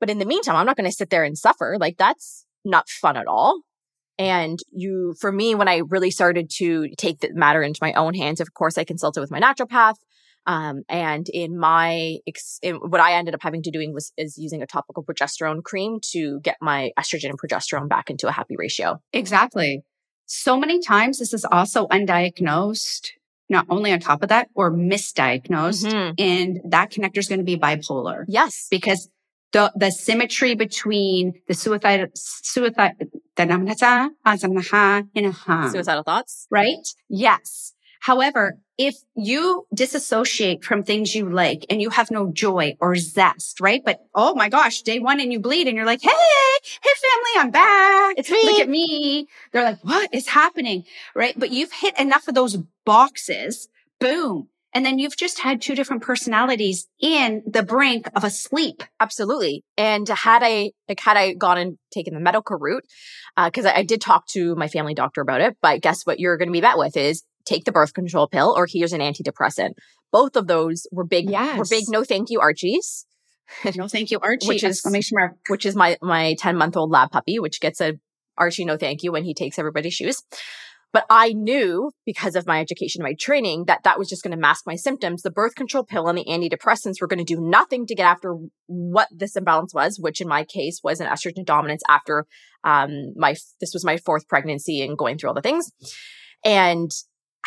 [0.00, 1.76] But in the meantime, I'm not going to sit there and suffer.
[1.78, 3.62] Like that's not fun at all.
[4.18, 8.14] And you, for me, when I really started to take the matter into my own
[8.14, 9.94] hands, of course, I consulted with my naturopath.
[10.46, 14.38] Um, and in my, ex- in, what I ended up having to doing was, is
[14.38, 18.56] using a topical progesterone cream to get my estrogen and progesterone back into a happy
[18.56, 18.98] ratio.
[19.12, 19.82] Exactly.
[20.26, 23.10] So many times this is also undiagnosed,
[23.48, 25.92] not only on top of that or misdiagnosed.
[25.92, 26.14] Mm-hmm.
[26.18, 28.24] And that connector is going to be bipolar.
[28.26, 28.68] Yes.
[28.70, 29.08] Because
[29.52, 32.96] the, the symmetry between the suicide, suicide,
[35.70, 36.86] suicidal thoughts, right?
[37.08, 37.72] Yes.
[38.00, 43.60] However, if you disassociate from things you like and you have no joy or zest,
[43.60, 43.82] right?
[43.84, 47.30] But oh my gosh, day one and you bleed and you're like, Hey, hey family,
[47.38, 48.14] I'm back.
[48.16, 48.40] It's me.
[48.44, 49.28] Look at me.
[49.52, 50.84] They're like, what is happening?
[51.14, 51.34] Right.
[51.36, 53.68] But you've hit enough of those boxes.
[53.98, 54.48] Boom.
[54.74, 58.82] And then you've just had two different personalities in the brink of a sleep.
[59.00, 59.64] Absolutely.
[59.76, 62.84] And had I, like, had I gone and taken the medical route,
[63.36, 66.20] uh, cause I, I did talk to my family doctor about it, but guess what
[66.20, 69.00] you're going to be met with is take the birth control pill or here's an
[69.00, 69.72] antidepressant.
[70.12, 71.58] Both of those were big, yes.
[71.58, 73.06] were big no thank you Archies.
[73.76, 74.46] No thank you Archie.
[74.46, 74.84] which is,
[75.48, 77.94] which is my, my 10 month old lab puppy, which gets a
[78.36, 80.22] Archie no thank you when he takes everybody's shoes.
[80.92, 84.40] But I knew because of my education, my training, that that was just going to
[84.40, 85.22] mask my symptoms.
[85.22, 88.36] The birth control pill and the antidepressants were going to do nothing to get after
[88.66, 92.26] what this imbalance was, which in my case was an estrogen dominance after
[92.64, 95.70] um, my this was my fourth pregnancy and going through all the things.
[96.44, 96.90] And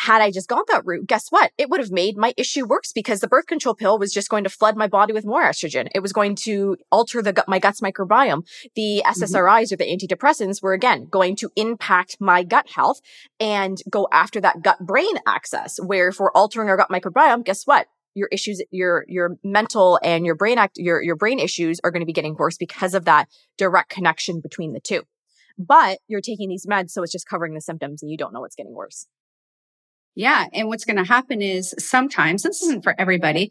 [0.00, 1.52] had I just gone that route, guess what?
[1.58, 4.44] It would have made my issue worse because the birth control pill was just going
[4.44, 5.88] to flood my body with more estrogen.
[5.94, 8.46] It was going to alter the gut, my gut's microbiome.
[8.74, 9.74] The SSRIs mm-hmm.
[9.74, 13.00] or the antidepressants were again going to impact my gut health
[13.38, 15.78] and go after that gut brain axis.
[15.84, 17.86] Where if we're altering our gut microbiome, guess what?
[18.14, 22.02] Your issues, your, your mental and your brain act, your, your brain issues are going
[22.02, 25.02] to be getting worse because of that direct connection between the two.
[25.58, 28.40] But you're taking these meds, so it's just covering the symptoms and you don't know
[28.40, 29.06] what's getting worse.
[30.14, 30.46] Yeah.
[30.52, 33.50] And what's going to happen is sometimes this isn't for everybody,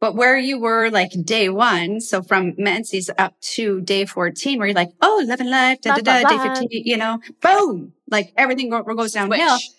[0.00, 4.68] but where you were like day one, so from menses up to day 14, where
[4.68, 8.70] you're like, oh, living life, da, da, da, day 15, you know, boom, like everything
[8.70, 9.58] go, goes downhill.
[9.58, 9.70] Switch.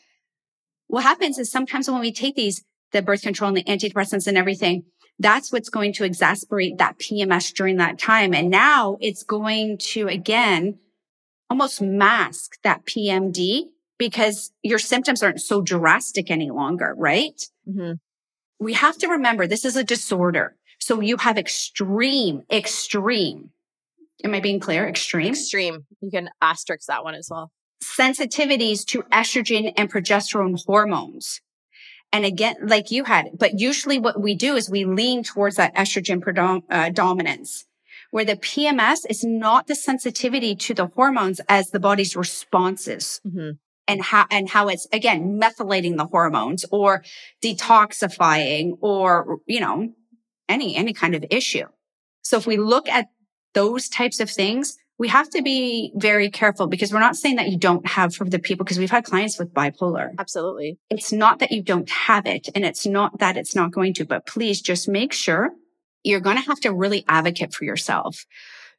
[0.87, 4.37] What happens is sometimes when we take these, the birth control and the antidepressants and
[4.37, 4.85] everything,
[5.19, 8.33] that's what's going to exacerbate that PMS during that time.
[8.33, 10.79] And now it's going to again
[11.49, 13.63] almost mask that PMDD
[13.97, 17.41] because your symptoms aren't so drastic any longer, right?
[17.67, 17.93] Mm-hmm.
[18.59, 20.55] We have to remember this is a disorder.
[20.79, 23.51] So you have extreme, extreme.
[24.23, 24.87] Am I being clear?
[24.87, 25.33] Extreme?
[25.33, 25.85] Extreme.
[26.01, 27.51] You can asterisk that one as well.
[27.83, 31.41] Sensitivities to estrogen and progesterone hormones.
[32.11, 35.75] And again, like you had, but usually what we do is we lean towards that
[35.75, 37.65] estrogen predom- uh, dominance
[38.09, 43.19] where the PMS is not the sensitivity to the hormones as the body's responses.
[43.27, 43.51] Mm-hmm
[43.87, 47.03] and how, and how it's again, methylating the hormones or
[47.43, 49.89] detoxifying or, you know,
[50.49, 51.65] any, any kind of issue.
[52.21, 53.07] So if we look at
[53.53, 57.49] those types of things, we have to be very careful because we're not saying that
[57.49, 60.09] you don't have for the people because we've had clients with bipolar.
[60.17, 60.79] Absolutely.
[60.89, 64.05] It's not that you don't have it and it's not that it's not going to,
[64.05, 65.51] but please just make sure
[66.03, 68.25] you're going to have to really advocate for yourself.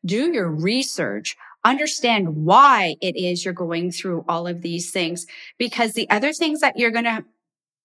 [0.05, 5.27] Do your research understand why it is you're going through all of these things.
[5.59, 7.25] Because the other things that you're going to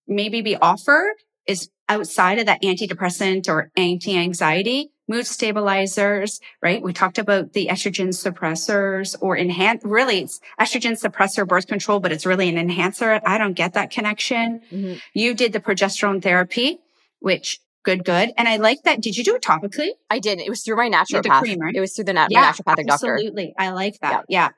[0.07, 1.15] maybe be offered
[1.47, 6.81] is outside of that antidepressant or anti-anxiety, mood stabilizers, right?
[6.81, 12.13] We talked about the estrogen suppressors or enhance, really it's estrogen suppressor birth control, but
[12.13, 13.19] it's really an enhancer.
[13.25, 14.62] I don't get that connection.
[14.71, 14.99] Mm-hmm.
[15.13, 16.79] You did the progesterone therapy,
[17.19, 18.31] which Good, good.
[18.37, 19.01] And I like that.
[19.01, 19.89] Did you do it topically?
[20.09, 20.45] I didn't.
[20.45, 21.41] It was through my naturopath.
[21.41, 21.75] Cream, right?
[21.75, 23.13] It was through the na- yeah, naturopathic doctor.
[23.13, 23.53] Absolutely.
[23.57, 24.25] I like that.
[24.29, 24.45] Yeah.
[24.45, 24.49] yeah.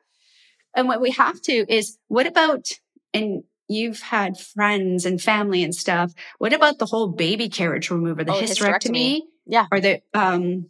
[0.76, 2.70] And what we have to is what about,
[3.14, 6.14] and you've had friends and family and stuff.
[6.38, 9.18] What about the whole baby carriage remover, the oh, hysterectomy?
[9.18, 9.20] hysterectomy?
[9.48, 9.66] Yeah.
[9.72, 10.70] Or the, um,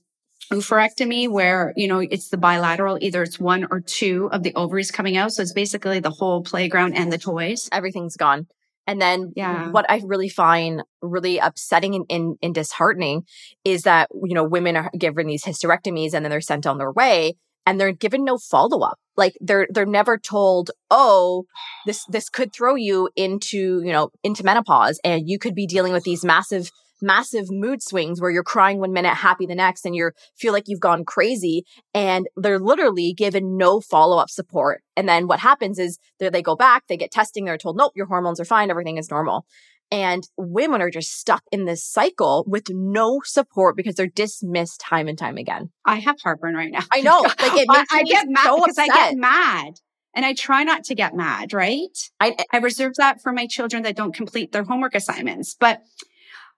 [0.51, 4.91] oophorectomy where, you know, it's the bilateral, either it's one or two of the ovaries
[4.91, 5.33] coming out.
[5.33, 7.67] So it's basically the whole playground and the toys.
[7.71, 8.47] Everything's gone.
[8.87, 9.71] And then yeah.
[9.71, 13.25] what I really find really upsetting and, and, and, disheartening
[13.63, 16.91] is that, you know, women are given these hysterectomies and then they're sent on their
[16.91, 18.99] way and they're given no follow up.
[19.17, 21.45] Like they're, they're never told, Oh,
[21.85, 25.93] this, this could throw you into, you know, into menopause and you could be dealing
[25.93, 26.69] with these massive
[27.01, 30.65] massive mood swings where you're crying one minute, happy the next, and you feel like
[30.67, 31.63] you've gone crazy.
[31.93, 34.81] And they're literally given no follow up support.
[34.95, 38.07] And then what happens is they go back, they get testing, they're told, nope, your
[38.07, 39.45] hormones are fine, everything is normal.
[39.91, 45.07] And women are just stuck in this cycle with no support because they're dismissed time
[45.07, 45.69] and time again.
[45.85, 46.81] I have heartburn right now.
[46.91, 47.21] I know.
[47.39, 48.91] Like it makes I, I get mad so because upset.
[48.91, 49.73] I get mad.
[50.15, 51.97] And I try not to get mad, right?
[52.19, 55.55] I, I reserve that for my children that don't complete their homework assignments.
[55.59, 55.81] But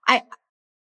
[0.07, 0.23] I,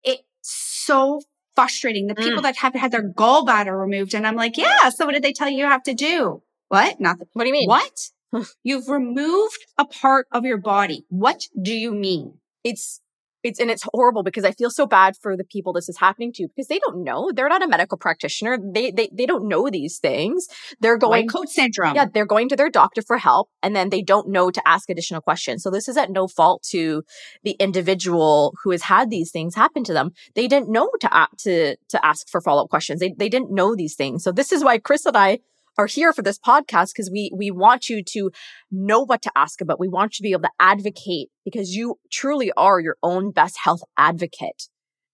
[0.03, 1.21] it's so
[1.55, 2.07] frustrating.
[2.07, 2.43] The people Mm.
[2.43, 4.89] that have had their gallbladder removed, and I'm like, yeah.
[4.91, 6.43] So what did they tell you you have to do?
[6.69, 7.01] What?
[7.01, 7.27] Nothing.
[7.33, 7.69] what do you mean?
[7.69, 8.11] What?
[8.63, 11.05] You've removed a part of your body.
[11.09, 12.35] What do you mean?
[12.63, 13.01] it's
[13.43, 16.33] it's and it's horrible because I feel so bad for the people this is happening
[16.35, 17.31] to because they don't know.
[17.35, 18.59] They're not a medical practitioner.
[18.63, 20.47] They they they don't know these things.
[20.81, 21.95] They're going White coat syndrome.
[21.95, 24.91] yeah, they're going to their doctor for help and then they don't know to ask
[24.91, 25.63] additional questions.
[25.63, 27.03] So this is at no fault to
[27.43, 30.11] the individual who has had these things happen to them.
[30.35, 33.01] They didn't know to to to ask for follow-up questions.
[33.01, 34.23] They they didn't know these things.
[34.25, 35.39] So this is why Chris and I
[35.81, 38.31] are here for this podcast because we we want you to
[38.71, 39.81] know what to ask about.
[39.81, 43.57] We want you to be able to advocate because you truly are your own best
[43.59, 44.69] health advocate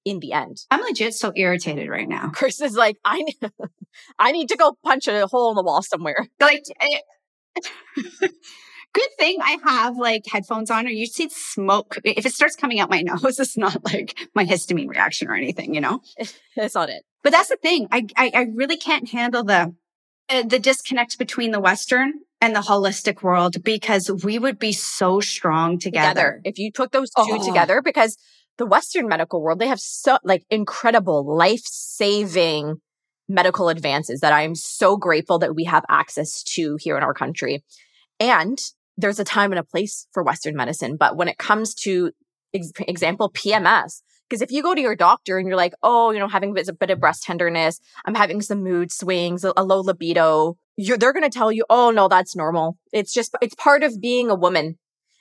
[0.04, 0.58] in the end.
[0.70, 2.30] I'm legit so irritated right now.
[2.34, 3.36] Chris is like, I need,
[4.18, 6.26] I need to go punch a hole in the wall somewhere.
[6.40, 7.60] Like, eh,
[8.92, 11.98] good thing I have like headphones on, or you see smoke.
[12.04, 15.74] If it starts coming out my nose, it's not like my histamine reaction or anything,
[15.74, 16.02] you know.
[16.56, 17.04] That's not it.
[17.22, 17.88] But that's the thing.
[17.90, 19.74] I I, I really can't handle the
[20.28, 25.20] uh, the disconnect between the Western and the holistic world because we would be so
[25.20, 26.40] strong together.
[26.44, 27.46] If you put those two Oh.
[27.46, 28.16] together, because
[28.58, 32.80] the Western medical world, they have so like incredible life saving
[33.28, 37.14] medical advances that I am so grateful that we have access to here in our
[37.14, 37.64] country.
[38.20, 38.58] And
[38.96, 40.96] there's a time and a place for Western medicine.
[40.96, 42.12] But when it comes to
[42.54, 46.18] ex- example, PMS, because if you go to your doctor and you're like, oh, you
[46.18, 50.56] know, having a bit, of breast tenderness, I'm having some mood swings, a, low libido,
[50.76, 52.76] they're going to tell you, oh, no, that's normal.
[52.92, 54.78] It's just, it's part of being a woman.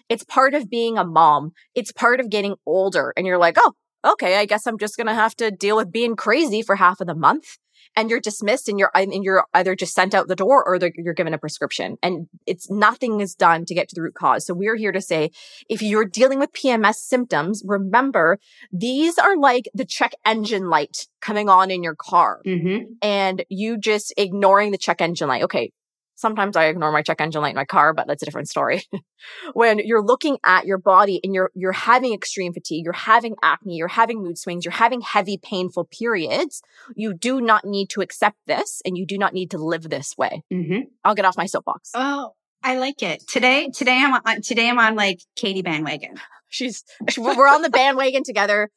[0.10, 1.53] It's part of being a mom.
[1.74, 3.14] It's part of getting older.
[3.18, 3.74] And you're like, oh,
[4.06, 7.01] okay, I guess I'm just going to have to deal with being crazy for half
[7.01, 7.58] of the month.
[7.97, 11.14] And you're dismissed and you're, and you're either just sent out the door or you're
[11.14, 14.45] given a prescription and it's nothing is done to get to the root cause.
[14.45, 15.32] So we're here to say,
[15.70, 18.38] if you're dealing with PMS symptoms, remember
[18.70, 23.78] these are like the check engine light coming on in your car hmm and you
[23.78, 25.43] just ignoring the check engine light.
[25.43, 25.72] Okay.
[26.16, 28.84] Sometimes I ignore my check engine light in my car, but that's a different story.
[29.53, 33.76] when you're looking at your body and you're, you're having extreme fatigue, you're having acne,
[33.76, 36.61] you're having mood swings, you're having heavy, painful periods,
[36.95, 40.18] you do not need to accept this and you do not need to live this
[40.18, 40.43] way.
[40.49, 41.91] hmm I'll get off my soapbox.
[41.93, 42.32] Oh,
[42.63, 43.28] I like it.
[43.28, 46.16] Today, today I'm on, today I'm on like Katie bandwagon.
[46.49, 48.70] She's, she- we're on the bandwagon together.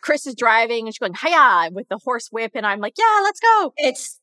[0.00, 2.52] Chris is driving and she's going, hiya, with the horse whip.
[2.54, 3.72] And I'm like, yeah, let's go.
[3.76, 4.18] It's,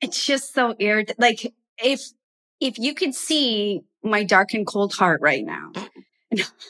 [0.00, 1.16] it's just so irritating.
[1.18, 2.00] Like if,
[2.60, 5.72] if you could see my dark and cold heart right now.
[5.76, 5.88] Oh.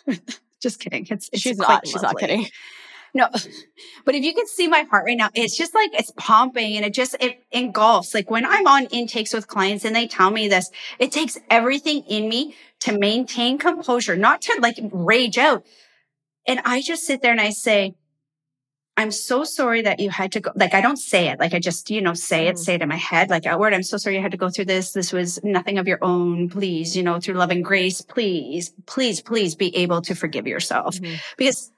[0.61, 1.07] just kidding.
[1.11, 2.47] It's, it's she's not, she's not kidding.
[3.15, 3.29] No,
[4.05, 6.85] but if you can see my heart right now, it's just like it's pumping and
[6.85, 8.15] it just, it engulfs.
[8.15, 12.03] Like when I'm on intakes with clients and they tell me this, it takes everything
[12.09, 15.65] in me to maintain composure, not to like rage out.
[16.47, 17.95] And I just sit there and I say,
[18.99, 20.53] I'm so sorry that you had to go.
[20.57, 21.39] Like, I don't say it.
[21.39, 22.59] Like, I just, you know, say it, Mhm.
[22.59, 23.75] say it in my head, like outward.
[23.75, 24.93] I'm so sorry you had to go through this.
[24.93, 26.49] This was nothing of your own.
[26.49, 30.97] Please, you know, through love and grace, please, please, please be able to forgive yourself.
[30.97, 31.19] Mhm.
[31.37, 31.71] Because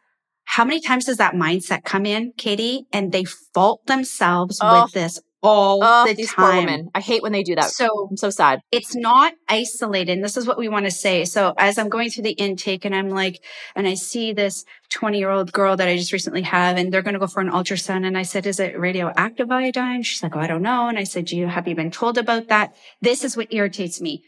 [0.45, 2.87] how many times does that mindset come in, Katie?
[2.93, 4.85] And they fault themselves Oh.
[4.85, 6.64] with this all Oh, the these poor time.
[6.64, 6.89] women.
[6.95, 7.70] I hate when they do that.
[7.70, 8.61] So I'm so sad.
[8.72, 10.12] it's not isolated.
[10.12, 11.24] And this is what we want to say.
[11.24, 13.43] So as I'm going through the intake and I'm like,
[13.76, 17.03] and I see this 20 year old girl that I just recently have, and they're
[17.03, 18.07] going to go for an ultrasound.
[18.07, 20.03] And I said, is it radioactive iodine?
[20.03, 20.89] She's like, oh, I don't know.
[20.89, 22.74] And I said, do you, have you been told about that?
[23.01, 24.24] This is what irritates me.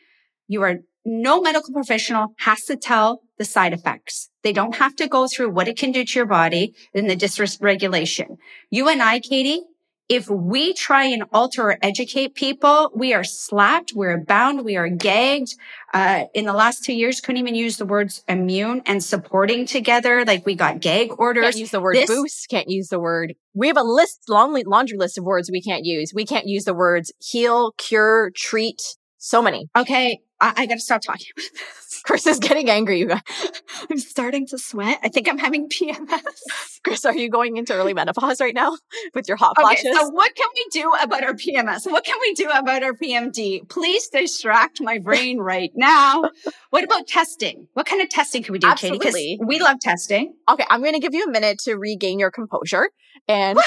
[0.49, 4.29] You are no medical professional has to tell the side effects.
[4.43, 7.17] They don't have to go through what it can do to your body and the
[7.17, 8.37] dysregulation.
[8.71, 9.63] You and I, Katie,
[10.11, 14.89] if we try and alter or educate people, we are slapped, we're bound, we are
[14.89, 15.55] gagged.
[15.95, 20.25] Uh, in the last two years, couldn't even use the words immune and supporting together.
[20.25, 21.45] Like we got gag orders.
[21.45, 22.49] Can't use the word This- boost.
[22.51, 23.35] Can't use the word.
[23.55, 26.13] We have a list, long laundry list of words we can't use.
[26.13, 28.83] We can't use the words heal, cure, treat.
[29.19, 29.69] So many.
[29.79, 30.19] Okay.
[30.41, 32.03] I, I got to stop talking about this.
[32.05, 32.99] Chris is getting angry.
[32.99, 33.21] You guys.
[33.91, 34.99] I'm starting to sweat.
[35.03, 36.21] I think I'm having PMS.
[36.85, 38.77] Chris, are you going into early menopause right now
[39.15, 39.87] with your hot flashes?
[39.87, 41.91] Okay, so what can we do about our PMS?
[41.91, 43.69] What can we do about our PMDD?
[43.69, 46.23] Please distract my brain right now.
[46.71, 47.69] What about testing?
[47.75, 48.95] What kind of testing can we do, Katie?
[48.95, 49.37] Absolutely.
[49.39, 50.35] Because we love testing.
[50.49, 52.89] okay, I'm going to give you a minute to regain your composure
[53.29, 53.59] and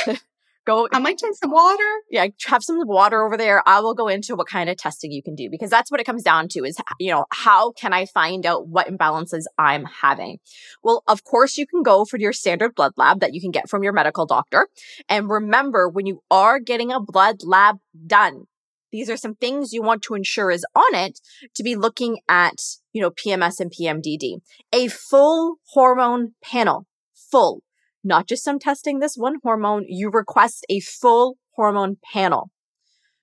[0.66, 1.84] go I might drink some water.
[2.09, 3.61] yeah, have some water over there.
[3.68, 6.05] I will go into what kind of testing you can do because that's what it
[6.05, 10.39] comes down to is, you know, how can I find out what imbalances I'm having?
[10.84, 13.70] Well, of course, you can go for your standard blood lab that you can get
[13.70, 14.68] from your medical doctor.
[15.09, 18.45] And remember, when you are getting a blood lab done,
[18.91, 21.20] these are some things you want to ensure is on it
[21.55, 22.61] to be looking at,
[22.93, 24.41] you know, PMS and PMDD.
[24.72, 26.86] A full hormone panel,
[27.16, 27.64] full
[28.04, 29.86] not just some testing this one hormone.
[29.88, 32.49] You request a full hormone panel.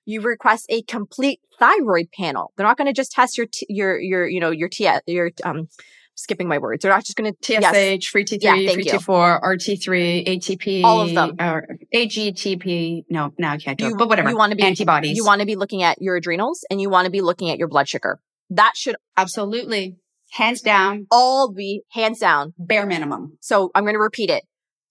[0.06, 2.52] You request a complete thyroid panel.
[2.56, 5.30] They're not going to just test your, t- your, your, you know, your T, your,
[5.44, 5.68] um,
[6.14, 6.82] skipping my words.
[6.82, 8.92] They're not just going to, TSH, free T3, Yeah, free you.
[8.92, 10.84] T4, RT3, ATP.
[10.84, 11.36] All of them.
[11.38, 13.04] Or AGTP.
[13.08, 13.98] No, now I can't do You- it.
[13.98, 14.30] But whatever.
[14.30, 15.16] you wanna be- antibodies.
[15.16, 17.58] you want to be looking at your adrenals and you want to be looking at
[17.58, 18.20] your blood sugar.
[18.50, 19.96] That should Absolutely.
[20.32, 22.54] Hands down, all be hands down.
[22.58, 23.36] bare minimum.
[23.40, 24.44] So I'm going to repeat it.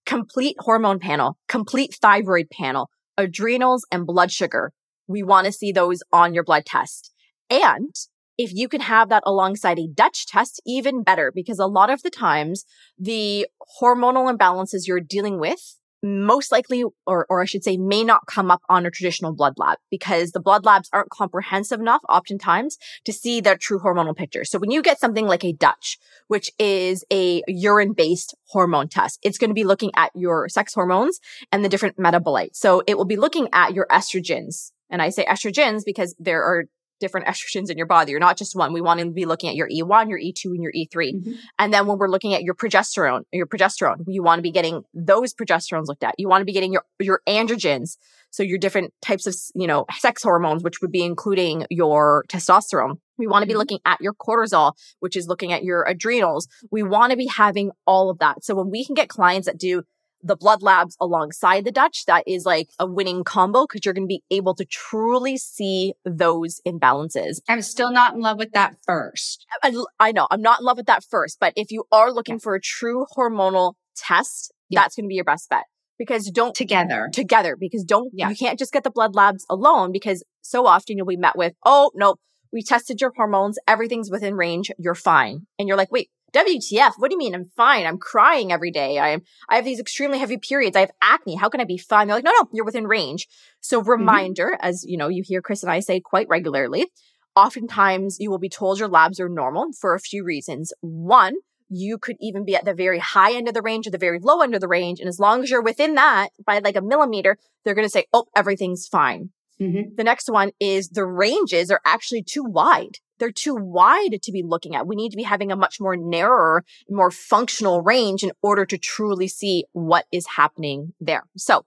[0.09, 4.71] Complete hormone panel, complete thyroid panel, adrenals and blood sugar.
[5.07, 7.13] We want to see those on your blood test.
[7.47, 7.93] And
[8.35, 12.01] if you can have that alongside a Dutch test, even better, because a lot of
[12.01, 12.65] the times
[12.97, 13.45] the
[13.79, 18.49] hormonal imbalances you're dealing with most likely, or, or I should say, may not come
[18.51, 23.13] up on a traditional blood lab because the blood labs aren't comprehensive enough oftentimes to
[23.13, 24.45] see their true hormonal picture.
[24.45, 25.97] So when you get something like a Dutch,
[26.27, 30.73] which is a urine based hormone test, it's going to be looking at your sex
[30.73, 31.19] hormones
[31.51, 32.55] and the different metabolites.
[32.55, 34.71] So it will be looking at your estrogens.
[34.89, 36.65] And I say estrogens because there are
[36.99, 38.11] different estrogens in your body.
[38.11, 38.73] You're not just one.
[38.73, 41.13] We want to be looking at your E1, your E2, and your E3.
[41.13, 41.35] Mhm.
[41.57, 44.83] And then when we're looking at your progesterone, your progesterone, you want to be getting
[44.93, 46.15] those progesterones looked at.
[46.17, 47.97] You want to be getting your, your androgens.
[48.31, 52.97] So your different types of, you know, sex hormones, which would be including your testosterone.
[53.17, 53.57] We want to be Mhm.
[53.57, 56.47] looking at your cortisol, which is looking at your adrenals.
[56.71, 58.43] We want to be having all of that.
[58.45, 59.83] So when we can get clients that do
[60.21, 64.07] the blood labs alongside the Dutch, that is like a winning combo because you're going
[64.07, 67.39] to be able to truly see those imbalances.
[67.47, 69.45] I'm still not in love with that first.
[69.63, 72.39] I, I know I'm not in love with that first, but if you are looking
[72.39, 74.81] for a true hormonal test, Yeah.
[74.81, 75.63] that's going to be your best bet
[75.97, 77.09] because don't Together.
[77.13, 78.29] together because don't Yeah.
[78.29, 81.53] you can't just get the blood labs alone because so often you'll be met with
[81.65, 82.15] oh no
[82.53, 87.09] we tested your hormones everything's within range you're fine and you're like wait WTF what
[87.09, 87.35] do you mean?
[87.35, 87.85] I'm fine.
[87.85, 88.97] I'm crying every day.
[88.97, 90.75] I am I have these extremely heavy periods.
[90.75, 91.35] I have acne.
[91.35, 92.07] How can I be fine?
[92.07, 93.27] They're like no no you're within range.
[93.61, 93.89] So mm-hmm.
[93.89, 96.87] reminder as you know you hear Chris and I say quite regularly
[97.35, 100.73] oftentimes you will be told your labs are normal for a few reasons.
[100.81, 101.35] One
[101.69, 104.19] you could even be at the very high end of the range or the very
[104.19, 104.99] low end of the range.
[104.99, 108.05] And as long as you're within that by like a millimeter, they're going to say,
[108.11, 109.29] Oh, everything's fine.
[109.61, 109.95] Mhm.
[109.95, 112.99] The next one is the ranges are actually too wide.
[113.19, 114.87] They're too wide to be looking at.
[114.87, 118.77] We need to be having a much more narrower, more functional range in order to
[118.77, 121.23] truly see what is happening there.
[121.35, 121.65] So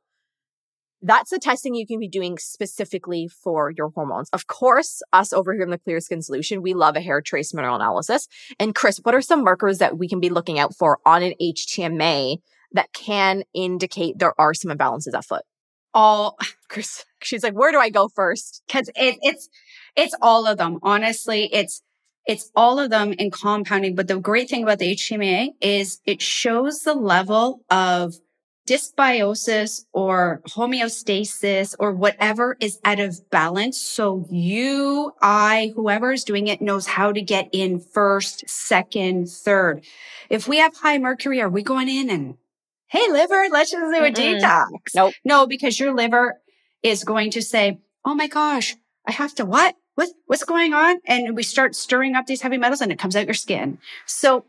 [1.03, 4.30] that's the testing you can be doing specifically for your hormones.
[4.32, 7.53] Of course, us over here in the Clear Skin Solution, we love a hair trace
[7.53, 8.28] mineral analysis.
[8.59, 11.34] And Chris, what are some markers that we can be looking out for on an
[11.40, 12.36] HTMA
[12.72, 15.43] that can indicate there are some imbalances at foot?
[15.95, 16.38] All
[16.68, 18.62] Chris, she's like, where do I go first?
[18.66, 19.49] because it, it's
[19.97, 20.78] it's all of them.
[20.82, 21.82] Honestly, it's
[22.26, 23.95] it's all of them in compounding.
[23.95, 28.14] But the great thing about the HTMA is it shows the level of
[28.68, 33.78] dysbiosis or homeostasis or whatever is out of balance.
[33.80, 39.84] So you, I, whoever is doing it knows how to get in first, second, third.
[40.30, 42.36] If we have high mercury, are we going in and,
[42.93, 44.40] hey, liver, let's just do a Mm-mm.
[44.40, 44.95] detox?
[44.95, 45.14] Nope.
[45.24, 46.38] No, because your liver
[46.82, 48.76] is going to say, oh my gosh,
[49.09, 49.76] I have to what?
[49.95, 51.01] What, what's going on?
[51.07, 53.78] And we start stirring up these heavy metals and it comes out your skin.
[54.05, 54.45] So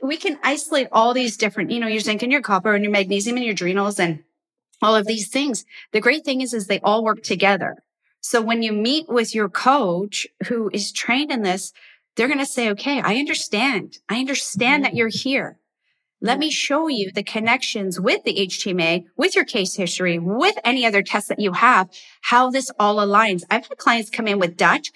[0.00, 2.92] we can isolate all these different, you know, your zinc and your copper and your
[2.92, 4.22] magnesium and your adrenals and
[4.80, 5.64] all of these things.
[5.92, 7.82] The great thing is, is they all work together.
[8.20, 11.72] So when you meet with your coach who is trained in this,
[12.16, 13.98] they're going to say, okay, I understand.
[14.08, 14.92] I understand mm-hmm.
[14.92, 15.58] that you're here.
[16.22, 20.84] Let me show you the connections with the HTMA, with your case history, with any
[20.84, 21.88] other tests that you have,
[22.22, 23.42] how this all aligns.
[23.50, 24.90] I've had clients come in with Dutch.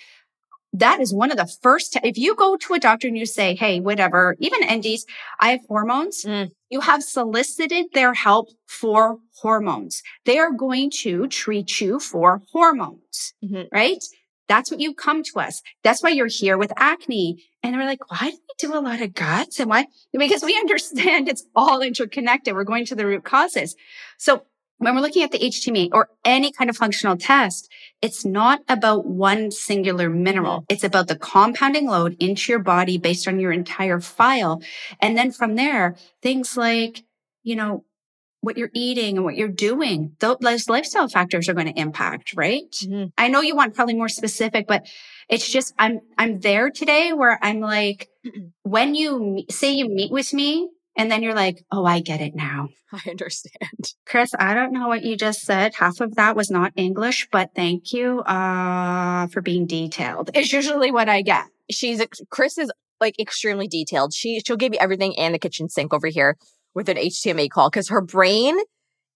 [0.76, 3.26] That is one of the first, te- if you go to a doctor and you
[3.26, 5.02] say, Hey, whatever, even NDs,
[5.40, 6.24] I have hormones.
[6.24, 6.50] Mm.
[6.68, 10.02] You have solicited their help for hormones.
[10.26, 13.68] They are going to treat you for hormones, Mhm.
[13.72, 14.02] right?
[14.48, 15.62] That's what you come to us.
[15.82, 17.44] That's why you're here with acne.
[17.62, 19.58] And we're like, why do we do a lot of guts?
[19.58, 19.86] And why?
[20.12, 22.54] Because we understand it's all interconnected.
[22.54, 23.74] We're going to the root causes.
[24.18, 24.44] So
[24.78, 27.70] when we're looking at the HTMA or any kind of functional test,
[28.02, 30.58] it's not about one singular mineral.
[30.58, 30.72] Mm-hmm.
[30.72, 34.62] It's about the compounding load into your body based on your entire file.
[35.00, 37.04] And then from there, things like,
[37.42, 37.84] you know,
[38.44, 42.70] what you're eating and what you're doing, those lifestyle factors are going to impact, right?
[42.82, 43.06] Mm-hmm.
[43.16, 44.86] I know you want probably more specific, but
[45.28, 48.08] it's just, I'm, I'm there today where I'm like,
[48.62, 52.34] when you say you meet with me and then you're like, oh, I get it
[52.34, 52.68] now.
[52.92, 53.94] I understand.
[54.06, 55.74] Chris, I don't know what you just said.
[55.74, 60.30] Half of that was not English, but thank you, uh, for being detailed.
[60.34, 61.46] It's usually what I get.
[61.70, 62.70] She's, Chris is
[63.00, 64.12] like extremely detailed.
[64.12, 66.36] She, she'll give you everything and the kitchen sink over here
[66.74, 68.56] with an HTMA call because her brain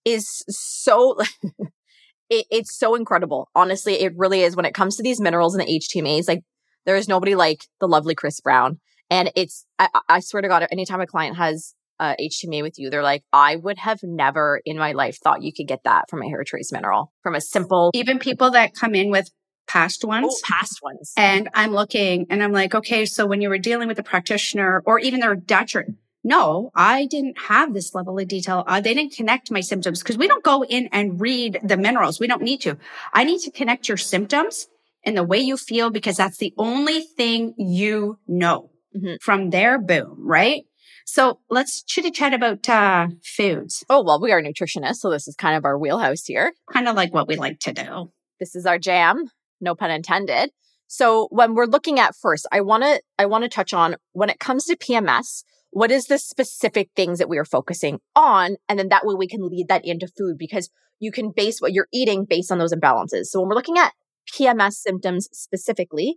[0.04, 1.16] is so,
[2.30, 3.48] it, it's so incredible.
[3.54, 6.28] Honestly, it really is when it comes to these minerals and the HTMAs.
[6.28, 6.42] Like
[6.86, 8.80] there is nobody like the lovely Chris Brown.
[9.11, 12.90] And it's, I, I swear to God, anytime a client has uh, HTMA with you,
[12.90, 16.22] they're like, I would have never in my life thought you could get that from
[16.22, 17.90] a hair trace mineral, from a simple.
[17.94, 19.30] Even people that come in with
[19.66, 20.26] past ones.
[20.28, 21.12] Oh, past ones.
[21.16, 24.82] And I'm looking and I'm like, okay, so when you were dealing with a practitioner
[24.86, 25.86] or even their doctor,
[26.24, 28.64] no, I didn't have this level of detail.
[28.66, 32.18] Uh, they didn't connect my symptoms because we don't go in and read the minerals.
[32.20, 32.76] We don't need to.
[33.12, 34.66] I need to connect your symptoms
[35.04, 38.70] and the way you feel because that's the only thing you know.
[38.96, 39.16] Mm-hmm.
[39.20, 40.64] From there, boom, right?
[41.04, 43.84] So let's chitty chat about uh, foods.
[43.88, 46.52] Oh, well, we are nutritionists, so this is kind of our wheelhouse here.
[46.72, 48.10] Kind of like what we like to do.
[48.40, 50.50] This is our jam, no pun intended.
[50.86, 54.30] So when we're looking at first, I want to I want to touch on when
[54.30, 55.44] it comes to PMS,
[55.79, 59.29] what is the specific things that we are focusing on and then that way we
[59.29, 62.74] can lead that into food because you can base what you're eating based on those
[62.74, 63.26] imbalances.
[63.26, 63.93] So when we're looking at
[64.35, 66.16] PMS symptoms specifically,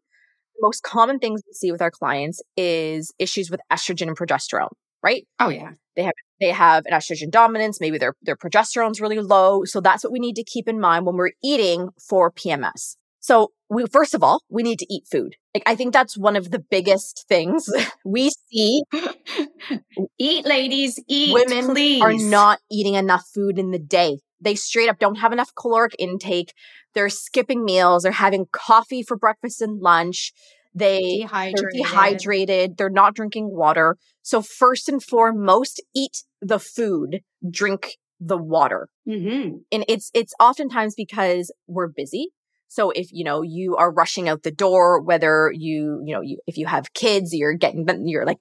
[0.56, 4.72] the most common things we see with our clients is issues with estrogen and progesterone,
[5.04, 5.28] right?
[5.40, 5.74] Oh yeah.
[5.96, 9.64] They have they have an estrogen dominance, maybe their their progesterone's really low.
[9.66, 12.96] So that's what we need to keep in mind when we're eating for PMS.
[13.22, 15.36] So we first of all, we need to eat food.
[15.54, 17.70] Like I think that's one of the biggest things
[18.06, 18.84] we see.
[20.20, 21.34] eat ladies, eat.
[21.34, 22.02] Women please.
[22.02, 24.20] are not eating enough food in the day.
[24.42, 26.54] They straight up don't have enough caloric intake.
[26.94, 28.04] They're skipping meals.
[28.04, 30.34] They're having coffee for breakfast and lunch.
[30.74, 31.60] They dehydrated.
[31.60, 32.78] They're dehydrated.
[32.78, 33.98] They're not drinking water.
[34.22, 38.90] So first and foremost, eat the food, drink the water.
[39.08, 39.58] Mm-hmm.
[39.72, 42.30] And it's, it's oftentimes because we're busy.
[42.72, 46.38] So if, you know, you are rushing out the door, whether you, you know, you,
[46.48, 48.40] if you have kids, you're getting, you're like,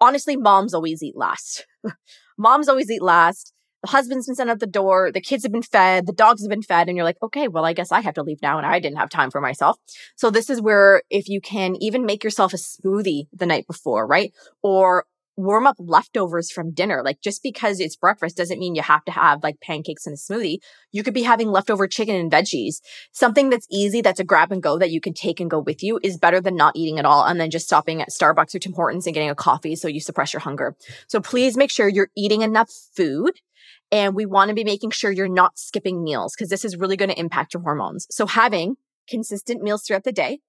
[0.00, 1.66] honestly, moms always eat last.
[2.38, 3.52] moms always eat last
[3.82, 6.50] the husband's been sent out the door, the kids have been fed, the dogs have
[6.50, 8.66] been fed, and you're like, okay, well, I guess I have to leave now and
[8.66, 9.76] I didn't have time for myself.
[10.16, 14.06] So this is where if you can even make yourself a smoothie the night before,
[14.06, 14.32] right?
[14.62, 15.04] Or
[15.38, 17.02] warm up leftovers from dinner.
[17.02, 20.18] Like just because it's breakfast doesn't mean you have to have like pancakes and a
[20.18, 20.58] smoothie.
[20.90, 22.80] You could be having leftover chicken and veggies.
[23.12, 25.82] Something that's easy, that's a grab and go that you can take and go with
[25.82, 28.58] you is better than not eating at all and then just stopping at Starbucks or
[28.58, 30.74] Tim Hortons and getting a coffee so you suppress your hunger.
[31.06, 33.34] So please make sure you're eating enough food
[33.92, 36.96] and we want to be making sure you're not skipping meals because this is really
[36.96, 38.08] going to impact your hormones.
[38.10, 38.76] So having
[39.08, 40.40] consistent meals throughout the day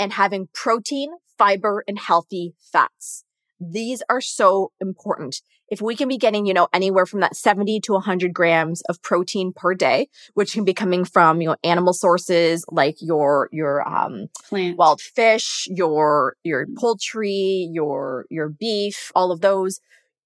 [0.00, 3.24] and having protein, fiber, and healthy fats.
[3.70, 5.40] These are so important.
[5.68, 9.00] If we can be getting, you know, anywhere from that 70 to 100 grams of
[9.02, 13.88] protein per day, which can be coming from, you know, animal sources like your, your,
[13.88, 14.76] um, Plant.
[14.76, 19.80] wild fish, your, your poultry, your, your beef, all of those,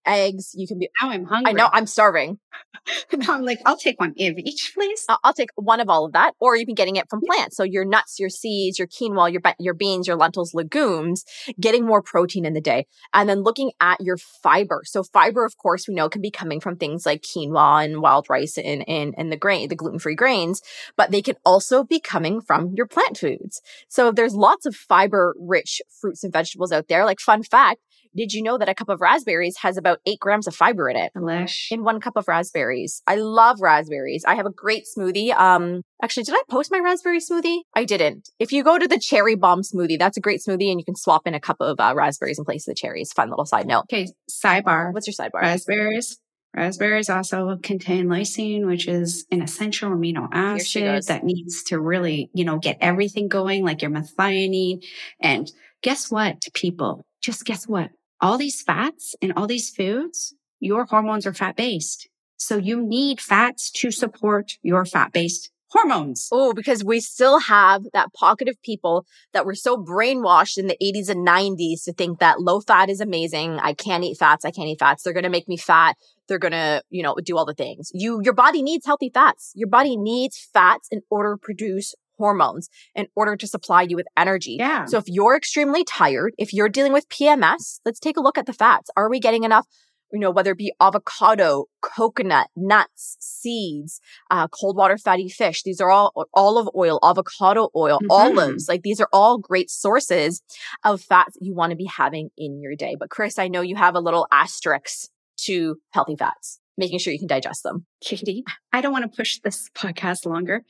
[0.06, 0.52] eggs.
[0.54, 0.88] You can be.
[1.02, 1.50] Now I'm hungry.
[1.50, 2.38] I know I'm starving.
[3.12, 5.04] now I'm like, I'll take one of each, please.
[5.08, 7.56] I'll, I'll, take one of all of that, or you've been getting it from plants.
[7.56, 11.24] So your nuts, your seeds, your quinoa, your your beans, your lentils, legumes,
[11.60, 14.82] getting more protein in the day, and then looking at your fiber.
[14.84, 18.26] So fiber, of course, we know can be coming from things like quinoa and wild
[18.30, 20.62] rice and and and the grain, the gluten free grains,
[20.96, 23.60] but they can also be coming from your plant foods.
[23.88, 27.04] So there's lots of fiber rich fruits and vegetables out there.
[27.04, 27.80] Like fun fact,
[28.16, 30.96] did you know that a cup of raspberries has about eight grams of fiber in
[30.96, 31.12] it?
[31.16, 31.70] Delish.
[31.70, 33.02] In one cup of raspberries.
[33.06, 34.24] I love raspberries.
[34.26, 35.34] I have a great smoothie.
[35.34, 37.60] Um, actually, did I post my raspberry smoothie?
[37.74, 38.30] I didn't.
[38.38, 40.96] If you go to the cherry bomb smoothie, that's a great smoothie and you can
[40.96, 43.12] swap in a cup of uh, raspberries in place of the cherries.
[43.12, 43.84] Fun little side note.
[43.92, 44.08] Okay.
[44.30, 44.92] Sidebar.
[44.92, 45.42] What's your sidebar?
[45.42, 46.18] Raspberries.
[46.56, 52.46] Raspberries also contain lysine, which is an essential amino acid that needs to really, you
[52.46, 54.82] know, get everything going, like your methionine.
[55.20, 55.52] And
[55.82, 57.04] guess what, people?
[57.20, 57.90] Just guess what?
[58.20, 62.08] All these fats and all these foods, your hormones are fat based.
[62.36, 66.28] So you need fats to support your fat based hormones.
[66.32, 70.76] Oh, because we still have that pocket of people that were so brainwashed in the
[70.82, 73.58] 80s and 90s to think that low fat is amazing.
[73.58, 74.44] I can't eat fats.
[74.44, 75.02] I can't eat fats.
[75.02, 75.96] They're going to make me fat.
[76.28, 77.90] They're going to, you know, do all the things.
[77.92, 79.52] You, your body needs healthy fats.
[79.54, 84.06] Your body needs fats in order to produce hormones in order to supply you with
[84.16, 84.56] energy.
[84.58, 84.86] Yeah.
[84.86, 88.46] So if you're extremely tired, if you're dealing with PMS, let's take a look at
[88.46, 88.90] the fats.
[88.96, 89.66] Are we getting enough
[90.12, 94.00] you know, whether it be avocado, coconut, nuts, seeds,
[94.30, 95.62] uh, cold water fatty fish.
[95.62, 98.10] These are all olive oil, avocado oil, mm-hmm.
[98.10, 98.68] olives.
[98.68, 100.42] Like these are all great sources
[100.84, 102.96] of fats that you want to be having in your day.
[102.98, 105.08] But Chris, I know you have a little asterisk
[105.40, 107.86] to healthy fats, making sure you can digest them.
[108.00, 110.62] Katie, I don't want to push this podcast longer.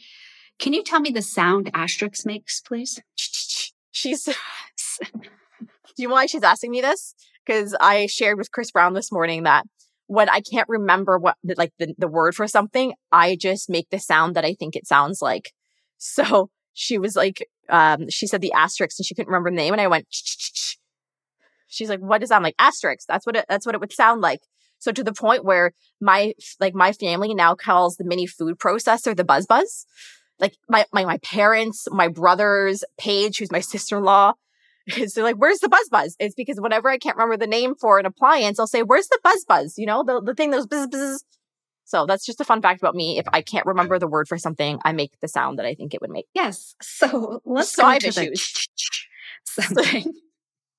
[0.59, 3.01] Can you tell me the sound asterisk makes, please?
[3.91, 4.33] She's, do
[5.97, 7.15] you know why she's asking me this?
[7.47, 9.65] because I shared with Chris Brown this morning that
[10.09, 13.99] when I can't remember what like the, the word for something, I just make the
[13.99, 15.53] sound that I think it sounds like.
[15.99, 19.73] So she was like, um, she said the asterisk and she couldn't remember the name.
[19.73, 20.77] And I went, Ch-ch-ch.
[21.69, 22.37] she's like, what does that?
[22.37, 23.07] I'm like, asterisk.
[23.09, 24.41] That's what it, that's what it would sound like.
[24.79, 29.17] So to the point where my, like my family now calls the mini food processor
[29.17, 29.87] the buzz buzz.
[30.39, 34.35] Like my, my, my parents, my brothers, Paige, who's my sister-in-law,
[34.97, 36.17] is they're like, where's the buzz buzz?
[36.19, 39.19] It's because whenever I can't remember the name for an appliance, I'll say, where's the
[39.25, 39.75] buzz buzz?
[39.77, 41.25] You know, the, the thing those buzz buzz.
[41.85, 43.19] So that's just a fun fact about me.
[43.19, 45.95] If I can't remember the word for something, I make the sound that I think
[45.95, 46.27] it would make.
[46.35, 46.75] Yes.
[46.83, 48.69] So let's so go to issues.
[49.57, 50.13] the something.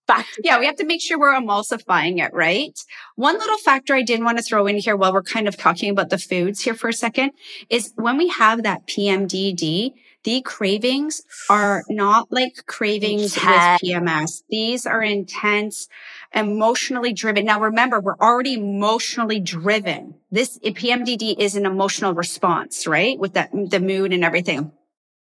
[0.08, 0.40] Fact.
[0.42, 2.80] Yeah, we have to make sure we're emulsifying it, right?
[3.16, 5.90] One little factor I did want to throw in here while we're kind of talking
[5.90, 7.32] about the foods here for a second
[7.70, 9.94] is when we have that PMDD,
[10.24, 13.82] the cravings are not like cravings intense.
[13.82, 14.44] with PMS.
[14.50, 15.88] These are intense,
[16.34, 17.46] emotionally driven.
[17.46, 20.16] Now remember, we're already emotionally driven.
[20.32, 23.18] This eh, PMDD is an emotional response, right?
[23.18, 24.72] With that, the mood and everything.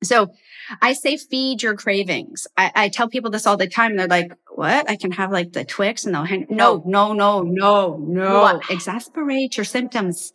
[0.03, 0.33] So
[0.81, 2.47] I say feed your cravings.
[2.57, 3.97] I, I, tell people this all the time.
[3.97, 4.89] They're like, what?
[4.89, 8.41] I can have like the Twix and they'll hand, no, no, no, no, no.
[8.41, 8.71] What?
[8.71, 10.33] Exasperate your symptoms.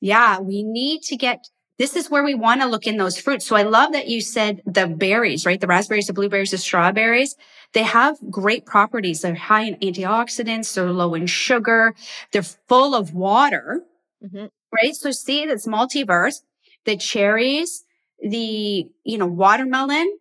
[0.00, 1.46] Yeah, we need to get
[1.78, 3.46] this is where we want to look in those fruits.
[3.46, 5.60] So I love that you said the berries, right?
[5.60, 7.34] The raspberries, the blueberries, the strawberries.
[7.72, 9.22] They have great properties.
[9.22, 10.72] They're high in antioxidants.
[10.74, 11.94] They're low in sugar.
[12.30, 13.82] They're full of water,
[14.24, 14.46] mm-hmm.
[14.72, 14.94] right?
[14.94, 16.42] So see, it's multiverse.
[16.84, 17.84] The cherries,
[18.24, 20.18] the, you know, watermelon,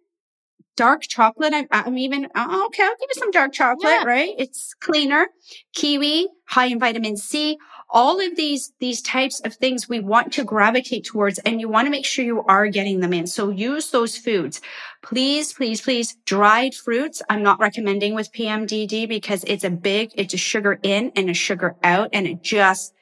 [0.75, 1.53] dark chocolate.
[1.53, 4.03] I, am even, oh, okay, I'll give you some dark chocolate, yeah.
[4.03, 4.33] right?
[4.37, 5.27] It's cleaner.
[5.73, 7.57] Kiwi, high in vitamin C
[7.93, 11.85] all of these, these types of things we want to gravitate towards and you want
[11.85, 13.27] to make sure you are getting them in.
[13.27, 14.61] So use those foods.
[15.03, 17.21] Please, please, please dried fruits.
[17.29, 21.35] I'm not recommending with PMDD because it's a big, it's a sugar in and a
[21.35, 22.95] sugar out and it just,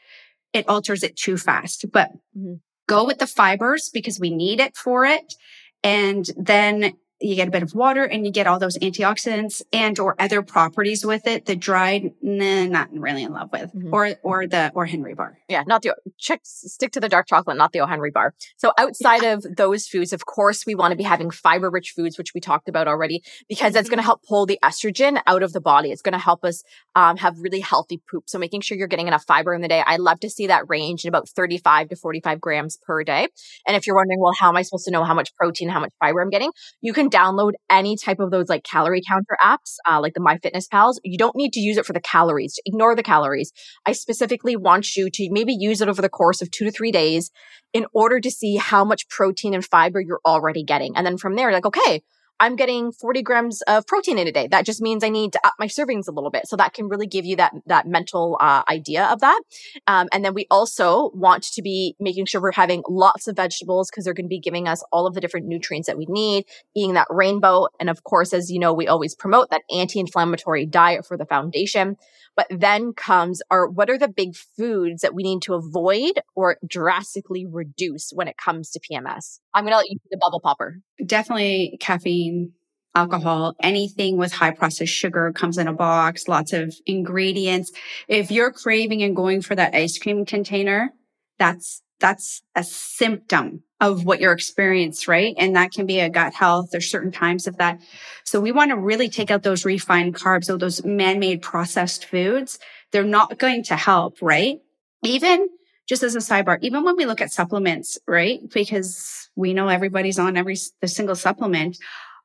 [0.51, 2.55] it alters it too fast, but mm-hmm.
[2.91, 5.35] Go with the fibers because we need it for it.
[5.81, 9.99] And then you get a bit of water and you get all those antioxidants and
[9.99, 11.45] or other properties with it.
[11.45, 13.93] The dried, nah, not really in love with, mm-hmm.
[13.93, 15.37] or or the O Henry bar.
[15.47, 16.41] Yeah, not the check.
[16.43, 18.33] Stick to the dark chocolate, not the O Henry bar.
[18.57, 19.33] So outside yeah.
[19.33, 22.41] of those foods, of course, we want to be having fiber rich foods, which we
[22.41, 23.73] talked about already, because mm-hmm.
[23.73, 25.91] that's going to help pull the estrogen out of the body.
[25.91, 26.63] It's going to help us
[26.95, 28.23] um, have really healthy poop.
[28.27, 29.83] So making sure you're getting enough fiber in the day.
[29.85, 33.27] I love to see that range in about 35 to 45 grams per day.
[33.67, 35.79] And if you're wondering, well, how am I supposed to know how much protein, how
[35.79, 36.51] much fiber I'm getting?
[36.81, 40.95] You can download any type of those like calorie counter apps, uh, like the MyFitnessPals.
[41.03, 42.59] You don't need to use it for the calories.
[42.65, 43.51] Ignore the calories.
[43.85, 46.91] I specifically want you to maybe use it over the course of two to three
[46.91, 47.31] days
[47.73, 50.95] in order to see how much protein and fiber you're already getting.
[50.95, 52.01] And then from there, like, okay,
[52.41, 54.47] I'm getting 40 grams of protein in a day.
[54.47, 56.47] That just means I need to up my servings a little bit.
[56.47, 59.39] So that can really give you that, that mental uh, idea of that.
[59.85, 63.91] Um, and then we also want to be making sure we're having lots of vegetables
[63.91, 66.45] because they're going to be giving us all of the different nutrients that we need,
[66.75, 67.67] eating that rainbow.
[67.79, 71.95] And of course, as you know, we always promote that anti-inflammatory diet for the foundation.
[72.35, 76.57] But then comes our, what are the big foods that we need to avoid or
[76.65, 79.39] drastically reduce when it comes to PMS?
[79.53, 80.79] I'm going to let you do the bubble popper.
[81.05, 82.53] Definitely caffeine,
[82.95, 87.71] alcohol, anything with high processed sugar comes in a box, lots of ingredients.
[88.07, 90.91] If you're craving and going for that ice cream container,
[91.39, 95.35] that's that's a symptom of what you're experiencing, right?
[95.37, 96.69] And that can be a gut health.
[96.71, 97.79] There's certain times of that.
[98.25, 102.57] So we want to really take out those refined carbs or those man-made processed foods.
[102.91, 104.57] They're not going to help, right?
[105.03, 105.47] Even
[105.91, 108.39] just as a sidebar, even when we look at supplements, right?
[108.53, 111.77] Because we know everybody's on every the single supplement.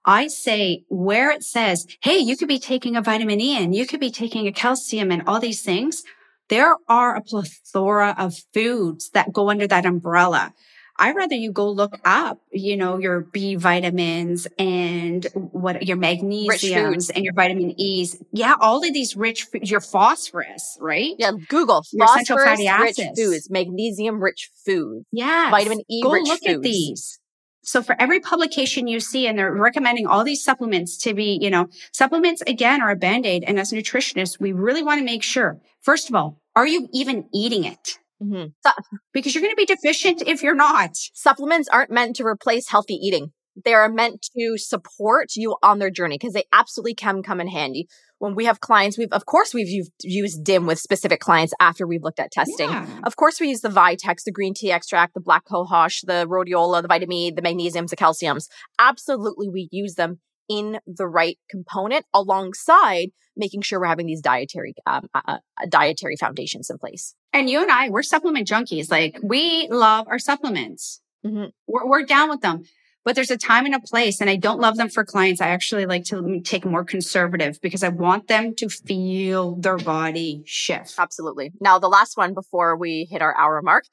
[0.05, 3.85] I say where it says, Hey, you could be taking a vitamin E and you
[3.85, 6.05] could be taking a calcium and all these things
[6.49, 10.53] there are a plethora of foods that go under that umbrella.
[10.99, 17.11] I rather you go look up, you know, your B vitamins and what your magnesiums
[17.15, 18.23] and your vitamin E's.
[18.33, 21.15] Yeah, all of these rich, your phosphorus, right?
[21.19, 25.05] Yeah, Google your phosphorus rich foods, magnesium rich foods.
[25.13, 26.55] Yeah, vitamin E go rich look foods.
[26.55, 27.19] at these.
[27.63, 31.51] So for every publication you see, and they're recommending all these supplements to be, you
[31.51, 33.43] know, supplements again are a band-aid.
[33.45, 37.29] And as nutritionists, we really want to make sure, first of all, are you even
[37.35, 37.99] eating it?
[38.23, 38.47] Mm-hmm.
[38.65, 38.71] So,
[39.13, 40.91] because you're going to be deficient if you're not.
[41.15, 43.33] Supplements aren't meant to replace healthy eating.
[43.65, 47.49] They are meant to support you on their journey because they absolutely can come in
[47.49, 47.89] handy.
[48.19, 51.87] When we have clients, we've, of course, we've used, used DIM with specific clients after
[51.87, 52.71] we've looked at testing.
[52.71, 52.87] Yeah.
[53.05, 56.83] Of course, we use the Vitex, the green tea extract, the black cohosh, the rhodiola,
[56.83, 58.49] the vitamin E, the magnesiums, the calciums.
[58.79, 64.75] Absolutely, we use them in the right component alongside making sure we're having these dietary
[64.87, 65.39] um, uh, uh,
[65.69, 67.15] dietary foundations in place.
[67.33, 68.91] And you and I, we're supplement junkies.
[68.91, 71.01] Like we love our supplements.
[71.25, 71.47] Mm-hmm.
[71.67, 72.65] We're, we're down with them,
[73.05, 74.21] but there's a time and a place.
[74.21, 75.41] And I don't love them for clients.
[75.41, 80.43] I actually like to take more conservative because I want them to feel their body
[80.47, 80.95] shift.
[80.99, 81.53] Absolutely.
[81.61, 83.85] Now, the last one before we hit our hour mark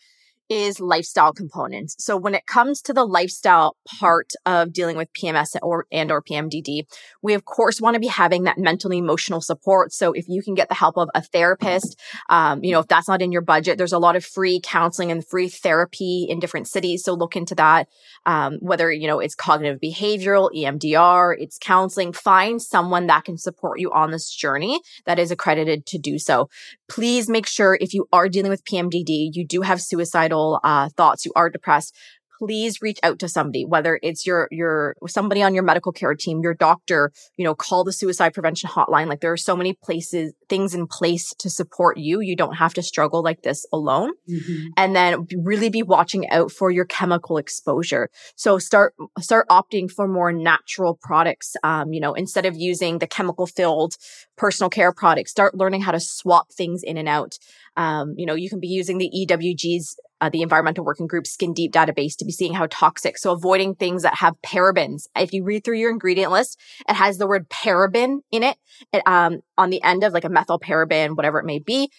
[0.49, 1.95] is lifestyle components.
[1.99, 6.21] So when it comes to the lifestyle part of dealing with PMS or and or
[6.21, 6.85] PMDD,
[7.21, 9.93] we of course want to be having that mental and emotional support.
[9.93, 13.07] So if you can get the help of a therapist, um, you know, if that's
[13.07, 16.67] not in your budget, there's a lot of free counseling and free therapy in different
[16.67, 17.03] cities.
[17.03, 17.87] So look into that.
[18.25, 23.79] Um, whether, you know, it's cognitive behavioral, EMDR, it's counseling, find someone that can support
[23.79, 26.49] you on this journey that is accredited to do so.
[26.89, 30.32] Please make sure if you are dealing with PMDD, you do have suicidal
[30.63, 31.95] uh, thoughts, you are depressed,
[32.39, 36.41] please reach out to somebody, whether it's your, your, somebody on your medical care team,
[36.41, 39.07] your doctor, you know, call the suicide prevention hotline.
[39.07, 42.19] Like there are so many places, things in place to support you.
[42.19, 44.11] You don't have to struggle like this alone.
[44.29, 44.67] Mm-hmm.
[44.75, 48.09] And then really be watching out for your chemical exposure.
[48.35, 51.55] So start, start opting for more natural products.
[51.63, 53.95] Um, you know, instead of using the chemical filled
[54.35, 57.37] personal care products, start learning how to swap things in and out.
[57.75, 61.51] Um, you know, you can be using the EWG's uh, the Environmental Working Group Skin
[61.51, 63.17] Deep database to be seeing how toxic.
[63.17, 65.03] So avoiding things that have parabens.
[65.17, 66.57] If you read through your ingredient list,
[66.87, 68.55] it has the word paraben in it,
[68.93, 71.91] it um, on the end of like a methyl paraben, whatever it may be.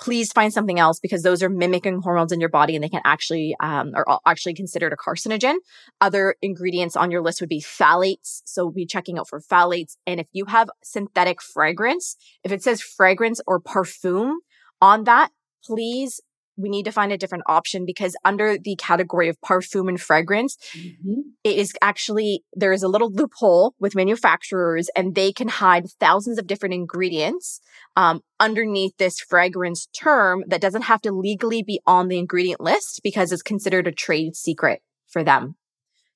[0.00, 3.02] Please find something else because those are mimicking hormones in your body and they can
[3.04, 5.54] actually, um, are actually considered a carcinogen.
[6.00, 8.40] Other ingredients on your list would be phthalates.
[8.46, 9.96] So be checking out for phthalates.
[10.08, 14.32] And if you have synthetic fragrance, if it says fragrance or parfum
[14.80, 15.30] on that,
[15.62, 16.20] please
[16.60, 20.56] we need to find a different option because under the category of perfume and fragrance,
[20.76, 21.20] mm-hmm.
[21.44, 26.38] it is actually, there is a little loophole with manufacturers and they can hide thousands
[26.38, 27.60] of different ingredients
[27.96, 33.00] um, underneath this fragrance term that doesn't have to legally be on the ingredient list
[33.02, 35.56] because it's considered a trade secret for them.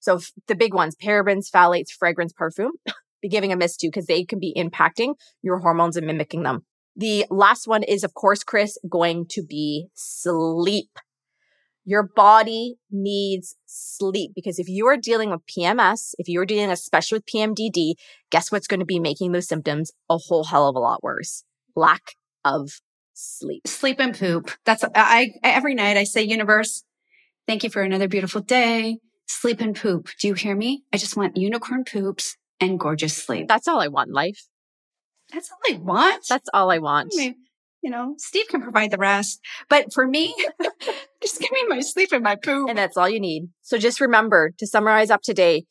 [0.01, 2.73] So the big ones, parabens, phthalates, fragrance, perfume,
[3.23, 6.65] be giving a miss to because they can be impacting your hormones and mimicking them.
[6.97, 10.91] The last one is, of course, Chris, going to be sleep.
[11.85, 17.17] Your body needs sleep because if you are dealing with PMS, if you're dealing especially
[17.17, 17.95] with PMDD,
[18.31, 21.45] guess what's going to be making those symptoms a whole hell of a lot worse?
[21.77, 22.15] Lack
[22.45, 22.81] of
[23.13, 23.67] sleep.
[23.67, 24.51] Sleep and poop.
[24.65, 26.85] That's I every night I say universe,
[27.47, 28.99] thank you for another beautiful day.
[29.27, 30.09] Sleep and poop.
[30.21, 30.85] Do you hear me?
[30.93, 33.49] I just want unicorn poops and gorgeous sleep.
[33.49, 34.47] That's all I want in life.
[35.35, 36.25] That's all I want.
[36.29, 37.13] That's all I want.
[37.15, 37.35] I mean,
[37.83, 39.41] you know, Steve can provide the rest.
[39.69, 40.35] But for me,
[41.23, 42.69] just give me my sleep and my poop.
[42.69, 43.49] And that's all you need.
[43.63, 45.65] So just remember to summarize up today.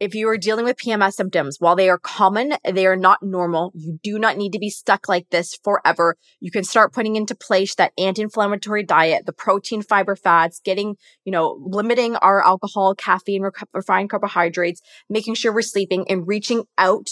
[0.00, 3.72] If you are dealing with PMS symptoms, while they are common, they are not normal.
[3.74, 6.16] You do not need to be stuck like this forever.
[6.38, 10.94] You can start putting into place that anti-inflammatory diet, the protein, fiber, fats, getting,
[11.24, 13.42] you know, limiting our alcohol, caffeine,
[13.74, 17.08] refined carbohydrates, making sure we're sleeping and reaching out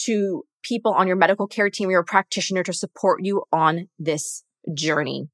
[0.00, 4.42] to people on your medical care team, your practitioner to support you on this
[4.74, 5.28] journey.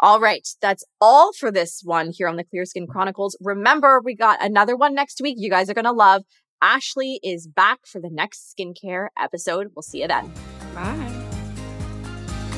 [0.00, 0.46] All right.
[0.60, 3.36] That's all for this one here on the Clear Skin Chronicles.
[3.40, 5.36] Remember, we got another one next week.
[5.38, 6.22] You guys are going to love.
[6.60, 9.68] Ashley is back for the next skincare episode.
[9.74, 10.32] We'll see you then.
[10.74, 11.12] Bye.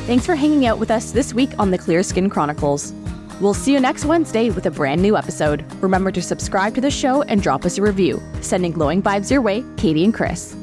[0.06, 2.92] Thanks for hanging out with us this week on the Clear Skin Chronicles.
[3.40, 5.64] We'll see you next Wednesday with a brand new episode.
[5.82, 8.20] Remember to subscribe to the show and drop us a review.
[8.40, 10.56] Sending glowing vibes your way, Katie and Chris.